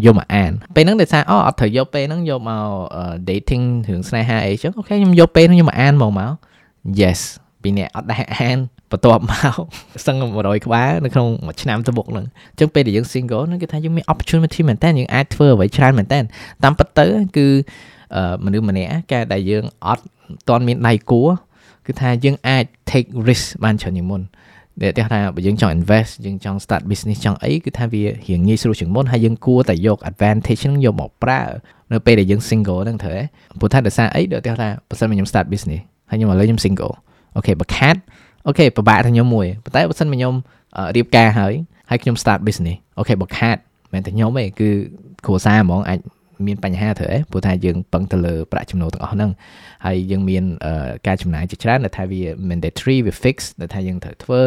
[0.05, 2.69] យកមកអានពេលហ្នឹងដោយសារអូអត់ត្រូវយកពេលហ្នឹងយកមក
[3.29, 6.33] dating រឿងស្នេហាអីចឹងអូខេខ្ញុំយកពេលហ្នឹងយកមកអានមកមក
[7.01, 7.21] yes
[7.63, 8.59] ពីអ្នកអត់ដែរអាន
[8.91, 9.59] បន្ទាប់មក
[10.07, 16.19] សឹង100ក្បាលនៅក្នុងមួយឆ្នាំទៅមុខហ្នឹងអញ្ចឹងពេលដែលយើង single ហ្នឹងគឺថាយើងមាន opportunity មែនតើយើងអាចធ្វើអ្វីច្រើនមែនតើ
[16.65, 17.07] តាមពិតទៅ
[17.37, 17.47] គឺ
[18.45, 20.05] មនុស្សម្នាក់ការដែលយើងអត់
[20.49, 21.21] តន់មានដៃគូ
[21.87, 24.23] គឺថាយើងអាច take risk បានច្រើនជាងមុន
[24.83, 31.43] ដែលគេថាបើយើងចង់ invest យើងចង់ start business ចង់អីគឺថាវារៀងងាយស្រួលជាងមុនហើយយើងគួរតែយក advantage ហ្នឹងយកមកប្រើ
[31.93, 33.23] នៅពេលដែលយើង single ហ្នឹងត្រូវទេ
[33.61, 36.95] ព្រោះថាដោយសារអីដែលគេថាបើសិនមកខ្ញុំ start business ហើយខ្ញុំឥឡូវខ្ញុំ single
[37.37, 40.35] okay បើខាត okay ពិបាកថាខ្ញុំមួយប៉ុន្តែបើសិនមកខ្ញុំ
[40.97, 41.53] រៀបការហើយ
[41.91, 43.61] ហើយខ្ញុំ start business okay បើខាត
[43.93, 44.71] មិនតែខ្ញុំទេគឺ
[45.27, 45.99] គ្រួសារហ្មងអាច
[46.47, 49.31] មានបញ្ហាត្រូវអីព្រោះថាយើងពឹងទៅលើប្រាក់ចំណូលទាំងអស់ហ្នឹង
[49.87, 50.45] ហើយយើងមាន
[51.07, 54.41] ការចំណាយជាច្រើនដែលថាវា mandatory វា fix ដែលថាយើងត្រូវធ្វើ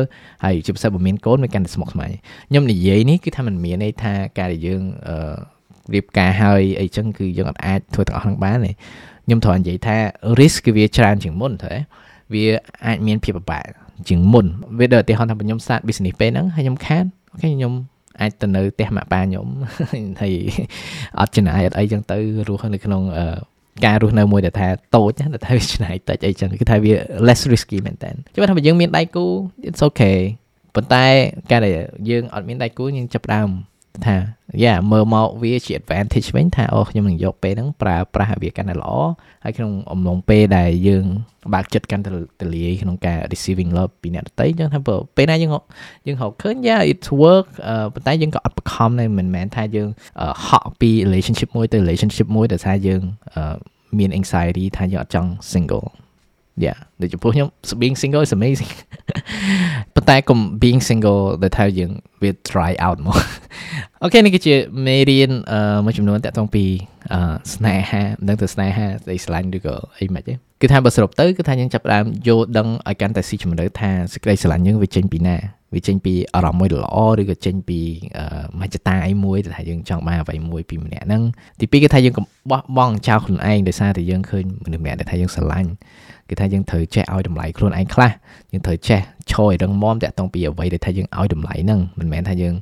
[0.43, 2.11] ហើយជាពិសេសបើមានកូនវាកាន់តែស្មុគស្មាញ
[2.49, 4.81] ខ្ញុំនិយាយនេះគឺថាมันមានន័យថាការដែលយើង
[5.93, 8.71] រៀបការហើយអីចឹងគឺយើងអាចធ្វើទាំងអស់ហ្នឹងបានទេ
[9.25, 9.97] ខ្ញុំត្រូវនិយាយថា
[10.39, 11.79] risk គឺវាច្រើនជាងមុនត្រូវទេ
[12.33, 12.43] វា
[12.85, 13.65] អាចមានភាពពិបាក
[14.09, 14.45] ជាងមុន
[14.79, 17.73] វាដូចឧទាហរណ៍ថាខ្ញុំ start business ពេលហ្នឹងហើយខ្ញុំខាតអូខេខ្ញុំ
[18.19, 19.47] អាចទៅនៅផ្ទះម៉ាក់ប៉ាខ្ញុំ
[20.21, 20.33] ហើយ
[21.19, 22.17] អត់ចំណាយអត់អីចឹងទៅ
[22.49, 23.01] រស់នៅក្នុង
[23.85, 26.93] ការរស់នៅមួយដែលថាតូចណាដែលថាវាច្នៃតិចអីចឹងគឺថាវា
[27.27, 29.25] less risky មែនតើចាំថាបើយើងមានដៃគូ
[29.67, 30.19] it's okay
[30.75, 31.05] ប៉ុន្តែ
[31.51, 31.73] ការដែល
[32.09, 33.49] យើងអត់មានដៃគូយើងចាប់ដើម
[34.05, 34.17] ថា
[34.63, 38.91] យ៉ាមើលមកវាជា advantage វិញថាអូខ្ញុំនឹងយកពេលហ្នឹងប្រើប្រាស់វាកាន់តែល្អ
[39.43, 41.05] ហើយក្នុងអំឡុងពេលដែលយើង
[41.53, 42.09] បើកចិត្តកាន់តែ
[42.41, 44.79] ទលាយក្នុងការ receiving love ពីអ្នកដទៃចឹងថា
[45.17, 45.51] ពេលណាយើង
[46.07, 47.47] យើងរកឃើញ yeah it work
[47.93, 49.89] ប៉ុន្តែយើងក៏អត់បខំដែរមិនមែនថាយើង
[50.45, 53.01] ហក់ពី relationship មួយទៅ relationship មួយដែលថាយើង
[53.97, 55.85] មាន anxiety ថាយើងអត់ចង់ single
[56.65, 57.47] yeah ដូចចំពោះខ្ញុំ
[57.81, 58.71] being single is amazing
[60.01, 63.15] ប៉ុន្តែកុំ being single ដែលថាយើងវា try out មក
[64.03, 65.31] អូខេនេះគឺជាមេរៀន
[65.85, 66.65] មួយចំនួនតាក់ទងពី
[67.53, 75.37] ស្នេហាមិនដឹងទៅស្នេហាស្ដីស្រឡាញ់ឬក៏អីមិនទេគឺថាបើសរុបទៅគឺថាយើងចាប់ផ្ដើមយល់ដឹងឲ្យកាន់តែស៊ីជម្រៅថាសេចក្តីស្រឡាញ់យើងវាចេញពីណា
[75.73, 77.79] វាចេញពីអារម្មណ៍មួយល្អឬក៏ចេញពី
[78.59, 81.23] មហិច្ឆតាអីមួយដែលថាយើងចង់បានអ្វីមួយពីម្នាក់ហ្នឹង
[81.59, 85.69] ទីពីរគឺថាយើងកុំបោះបង់ចោលខ្លួនឯងដោយសារតែយើងឃើញមនុស្សម្នាក់ដែលថាយើងស្រឡាញ់
[86.29, 88.11] គឺថាយើងត្រូវចេះឲ្យតម្លៃខ្លួនឯងខ្លះ
[88.51, 88.99] យើងត្រូវចេះ
[89.31, 92.55] ឈរឲ្យរឹងមាំតាក់ទងពីអ្វីដែលថាយើងឲ្យតម្លៃហ្នឹងមិនមែនថាយើង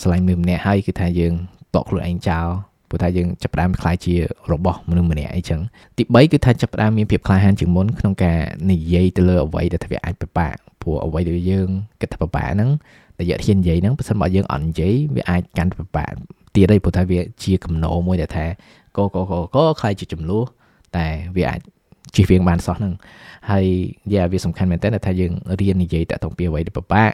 [0.00, 1.32] ស្រឡាញ់មនុស្សម្នាក់ហើយគឺថាយើង
[1.74, 2.48] តក់ខ្លួនឯងចោល
[2.88, 4.14] ព្រោះថាយើងចាប់ផ្ដើមខ្លាយជា
[4.52, 5.60] របស់មនុស្សម្នាក់អីចឹង
[5.96, 8.38] ទី3គឺថាចាប់ផ្ដើមមានភាពក្លាហានជាងមុនក្នុងការ
[8.70, 11.68] និយាយទៅលើអ្វីដែលថាវាអាចពិបាកព្រោះអ្វីដែលយើង
[12.00, 12.70] គិតថាពិបាកហ្នឹង
[13.20, 16.12] រយៈធាននិយាយហ្នឹងបើសិនបើយើងអត់និយាយវាអាចកាន់ពិបាក
[16.54, 18.46] ទៀតហើយព្រោះថាវាជាកំណោមួយដែលថា
[18.96, 20.44] កកកកខ្លាយជាចំនួន
[20.96, 21.60] តែវាអាច
[22.16, 22.92] ជិះវៀងបានសោះហ្នឹង
[23.50, 23.66] ហើយ
[24.12, 27.12] យ៉ាវាសំខាន់មែនតើថាយើងរៀននិយាយតាក់ទងពីអ្វីដែលពិបាក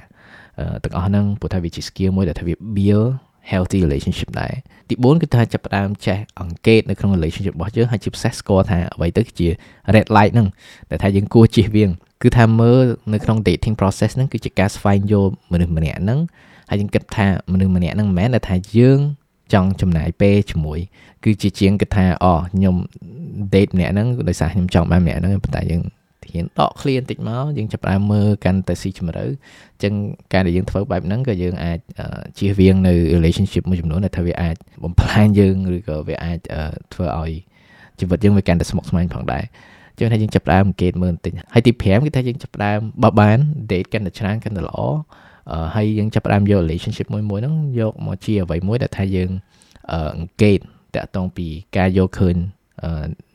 [0.84, 3.08] ទាំងអស់ហ្នឹងព្រោះថាវាជា skill មួយដែលថាវា build
[3.50, 4.54] healthy relationship ដែរ
[4.88, 9.48] ទី4គឺថាចាប់ផ្ដើមចេះអង្កេតនៅក្នុង relationship របស់យើងហើយជាពិសេសស្គាល់ថាអ្វីទៅជា
[9.94, 10.48] red light ហ្នឹង
[10.90, 11.90] ដែលថាយើងគួរជៀសវាង
[12.22, 16.20] គឺថាមើលនៅក្នុង dating process ហ្នឹងគឺជាការស្វែងយល់មនុស្សម្នាក់ហ្នឹង
[16.70, 19.00] ហើយយើងគិតថាមនុស្សម្នាក់ហ្នឹងមិនមែនតែថាយើង
[19.52, 20.78] ចង់ចំណាយពេលជាមួយ
[21.24, 22.76] គឺជាជាងគិតថាអូខ្ញុំ
[23.54, 25.82] date ម្នាក់ហ្នឹងដោយសារខ្ញុំចង់បានម្នាក់ហ្នឹងប៉ុន្តែយើង
[26.32, 29.92] ហ៊ានដកឃ្លាបន្តិចមកយើងចាប់ផ្ដើមមើលកាន់តែស៊ីជម្រៅអញ្ចឹង
[30.32, 31.78] ការដែលយើងធ្វើបែបហ្នឹងក៏យើងអាច
[32.38, 36.38] ជៀសវាងនៅ relationship មួយចំនួនដែលថាវាអាចបំផ្លាញយើងឬក៏វាអាច
[36.94, 37.32] ធ្វើឲ្យ
[37.98, 39.44] ជីវិតយើងវាកាន់តែស្មុគស្មាញផងដែរ
[39.98, 43.38] ចឹងថាយើងចាប់ផ្ដើមអង្កេតមើលបន្តិចហើយទី5គឺថាយើងចាប់ផ្ដើមបើបាន
[43.70, 44.78] date កាន់តែច្រើនកាន់តែល្អ
[45.74, 49.30] ហើយយើងចាប់ផ្ដើមយក relationship មួយមួយហ្នឹងយកមកជាអ្វីមួយដែលថាយើង
[49.92, 50.58] អង្កេត
[50.94, 52.36] តាក់ទងពីការយកឃើញ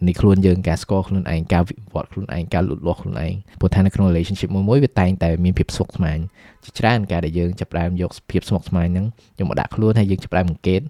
[0.08, 6.18] នៃខ្លួនយើងការស្គាល់ខ្លួនឯងការវិវត្តខ្លួនឯងការលូតលាស់ខ្លួនឯងព្រោះថានៅក្នុង relationship មួយមួយវាតែងតែមានភាពស្មុគស្មាញ
[6.64, 9.06] ជាច្រើនការដែលយើងចាប់ផ្ដើមយកភាពស្មុគស្មាញហ្នឹង
[9.40, 10.82] យកមកដាក់ខ្លួនហើយយើងចាប់ផ្ដើមអង្កេត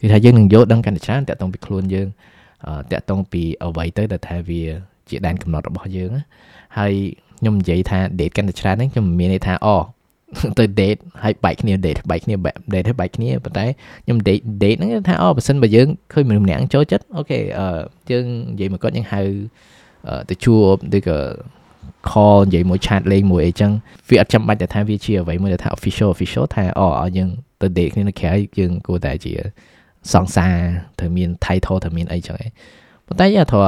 [0.00, 2.08] គឺថាយើងនឹងយកដឹងកាន់តែច្រើនតាក់ទងពីខ្លួនយើង
[2.92, 4.62] តាក់ទងពីអ្វីទៅដែលថាវា
[5.08, 6.10] ជាដែនកំណត់របស់យើង
[6.78, 6.92] ហើយ
[7.40, 9.76] ខ្ញុំនិយាយថា date កាន់តែច្រើនហ្នឹងខ្ញុំមិនមានន័យថាអូ
[10.58, 12.34] ទៅ date ហើយបែកគ្នា date បែកគ្នា
[12.74, 13.66] date ហើយបែកគ្នាប៉ុន្តែ
[14.04, 17.66] ខ្ញុំ date date ហ្នឹងថាអូបើសិនបើយើងឃើញមនុស្សម្នាក់ចូលចិត្តអូខេអឺ
[18.10, 19.20] យើងនិយាយមកគាត់យើងហៅ
[20.28, 21.18] ទៅជួបឬក៏
[22.10, 23.70] call និយាយមួយ chat លេងមួយអីចឹង
[24.08, 29.32] វាអត់ចាំបាច់តែថាវាជាអ្វីមួយដែលថា official official ថាអូឲ្យយើងទៅ date គ្នានៅក្រៅយើងគួរតែជា
[30.12, 30.56] សង្សារ
[30.98, 32.48] ត្រូវមាន title ត្រូវមានអីចឹងឯង
[33.06, 33.60] ប៉ុន្តែយ៉ាថា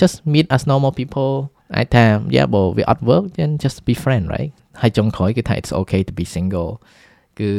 [0.00, 1.32] just meet as normal people
[1.76, 2.04] អាចថា
[2.36, 6.72] យ៉ាបើវាអត់ work then just be friend right ហើយចុងក្រោយគឺថា it's okay to be single
[7.38, 7.50] គឺ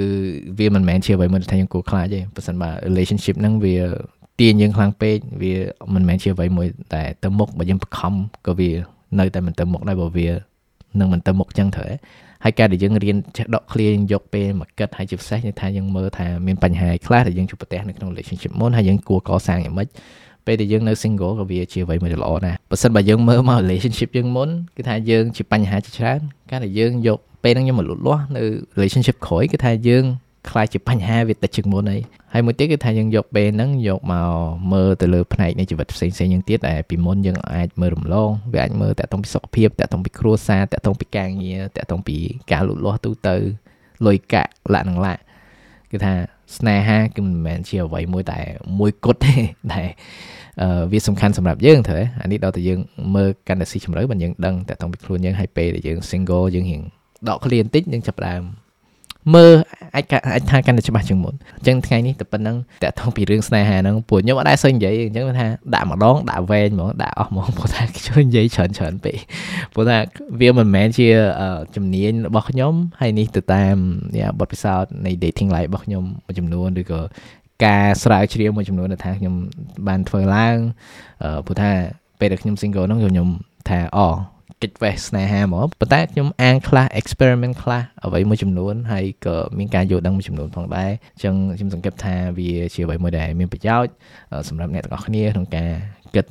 [0.60, 3.75] វាមិនមែនជាអ្វីមួយថាយើងគួរខ្លាចទេបើសិនបើ relationship ហ្នឹងវា
[4.39, 5.53] ទាញយើងខ្លាំងពេកវា
[5.93, 8.13] មិនមែនជាអ្វីមួយតែទៅមុខបើយើងបខំ
[8.47, 8.71] ក៏វា
[9.19, 10.29] នៅតែមិនទៅមុខដែរបើវា
[10.99, 11.91] នឹងមិនទៅមុខចឹងត្រូវ
[12.43, 19.88] ហើយការដែលយើងរៀនចេះដកឃ្លាយកពេលមកគិតហើយជាពិសេសថាយើងមើលថាមានបញ្ហាខ្លះដែលយើងជួបប្រទះនៅក្នុង relationship មុនហើយយើងគួរកសាងយ៉ាងម៉េច
[20.50, 26.20] ពេលដែលយើងនៅ single ក៏វាជាអ្វីមួយដ៏ល្អដែរបើសិនបើយើងមើលមក relationship យើងមុនគឺថាយើងជាបញ្ហាជាច្រើន
[26.52, 28.44] ការដែលយើងយកពេលហ្នឹងខ្ញុំមកលូតលាស់នៅ
[28.78, 30.04] relationship ក្រោយគឺថាយើង
[30.50, 32.00] ខ្លាចជាបញ្ហាវាតិចជាងមុនអី
[32.34, 34.30] ហើយមួយទៀតគឺថាយើងយកពេលហ្នឹងយកមក
[34.72, 42.18] មើលទៅលើផ្នែកនៃជីវិតផ្សេងផ្សេងយ៉ាងទៀតដែលពីមុនយើងអាចមើលរំលងវាអាចមើលតាក់ទងពីសុខភាពតាក់ទងពីគ្រួសារតាក់ទងពីការងារតាក់ទងពី
[42.52, 43.36] ការលូតលាស់ទូទៅ
[44.06, 45.14] លុយកាក់លក្ខនឹងឡា
[45.92, 46.14] គឺថា
[46.58, 48.40] ស្នេហាគឺមិនមែនជាអ្វីមួយតែ
[48.80, 49.36] មួយគត់ទេ
[49.74, 49.88] ដែល
[50.92, 52.80] វាសំខាន់សម្រាប់យើងទៅអានេះដល់តែយើង
[53.16, 56.82] មើលកាន់តែស៊ីជម្រៅបើយើងដឹងតាក់ទងពីខ្លួនយើងហើយពេលដែលយើង single យើងរៀង
[57.30, 58.42] ដកឃ្លាបន្តិចយើងចាប់ដើម
[59.34, 59.52] មើល
[59.96, 69.18] អាចអាចថាកាន់តែច្បាស់ជាងមុនអញ្ចឹងថ្ងៃនេះតែប៉ុណ្្នឹងតាក់ទងពីរឿងស្នេហាហ្នឹងពួកខ្ញុំអត់ដែរសូវនិយាយអញ្ចឹងថាដាក់ម្ដងដាក់វែងហ្មងដាក់អស់ហ្មងព្រោះថាជួយនិយាយច្រើនច្រើនពេក
[69.74, 69.98] ព្រោះថា
[70.39, 71.08] វាមិនមែនជា
[71.76, 73.76] ជំនាញរបស់ខ្ញុំហើយនេះទៅតាម
[74.39, 77.02] បទពិសោធន៍នៃ dating life របស់ខ្ញុំមួយចំនួនឬក៏
[77.65, 79.34] ការស្រាវជ្រាវមួយចំនួនដែលថាខ្ញុំ
[79.88, 80.58] បានធ្វើឡើង
[81.46, 81.72] ព្រោះថា
[82.20, 83.28] ពេលដែលខ្ញុំ single ហ្នឹងខ្ញុំ
[83.70, 84.08] ថាអូ
[84.63, 93.91] កិច្ចវេះស្នេហាហ្មងប៉ុន្តែខ្ញុំអានខ្លះ experiment ខ្លះអ្វីមួយចំនួនហើយក៏មានការយល់ដឹងមួយចំនួនផងដែរអញ្ចឹងខ្ញុំសង្កេតថាវាជាអ្វីមួយដែលមានប្រយោជន៍
[94.48, 95.69] សម្រាប់អ្នកទាំងអស់គ្នាក្នុងការ
[96.15, 96.26] គិត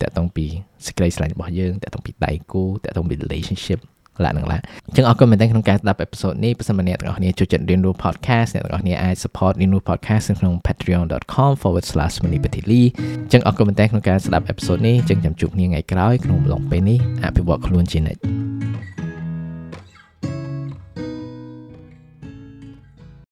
[0.00, 0.46] តាក់ទងពី
[0.86, 3.80] សេចក្តីស្រឡាញ់របស់យើងតាក់ទងពីដៃគូតាក់ទងពី relationship
[4.24, 12.82] ឡានឹងឡាអញ្ចឹងអរគុណមែនទែនក្នុងការស្ដាប់អេពីសូតនេះបើសិនមកអ្នកទាំងអស់គ្នាចូលចិត្តរៀនរស់ podcast អ្នកទាំងអស់គ្នាអាច support រៀនរស់ podcast នៅក្នុង patreon.com/manipatili
[13.24, 18.20] អញ្ចឹងអរគុណមែនទែនក្នុងការស្ដាប់អេពីសូតនេះអញ្ចឹងចាំជួបគ្នាថ្ងៃក្រោយក្នុងអំឡុងពេលនេះអភិវឌ្ឍខ្លួនជានិច្ច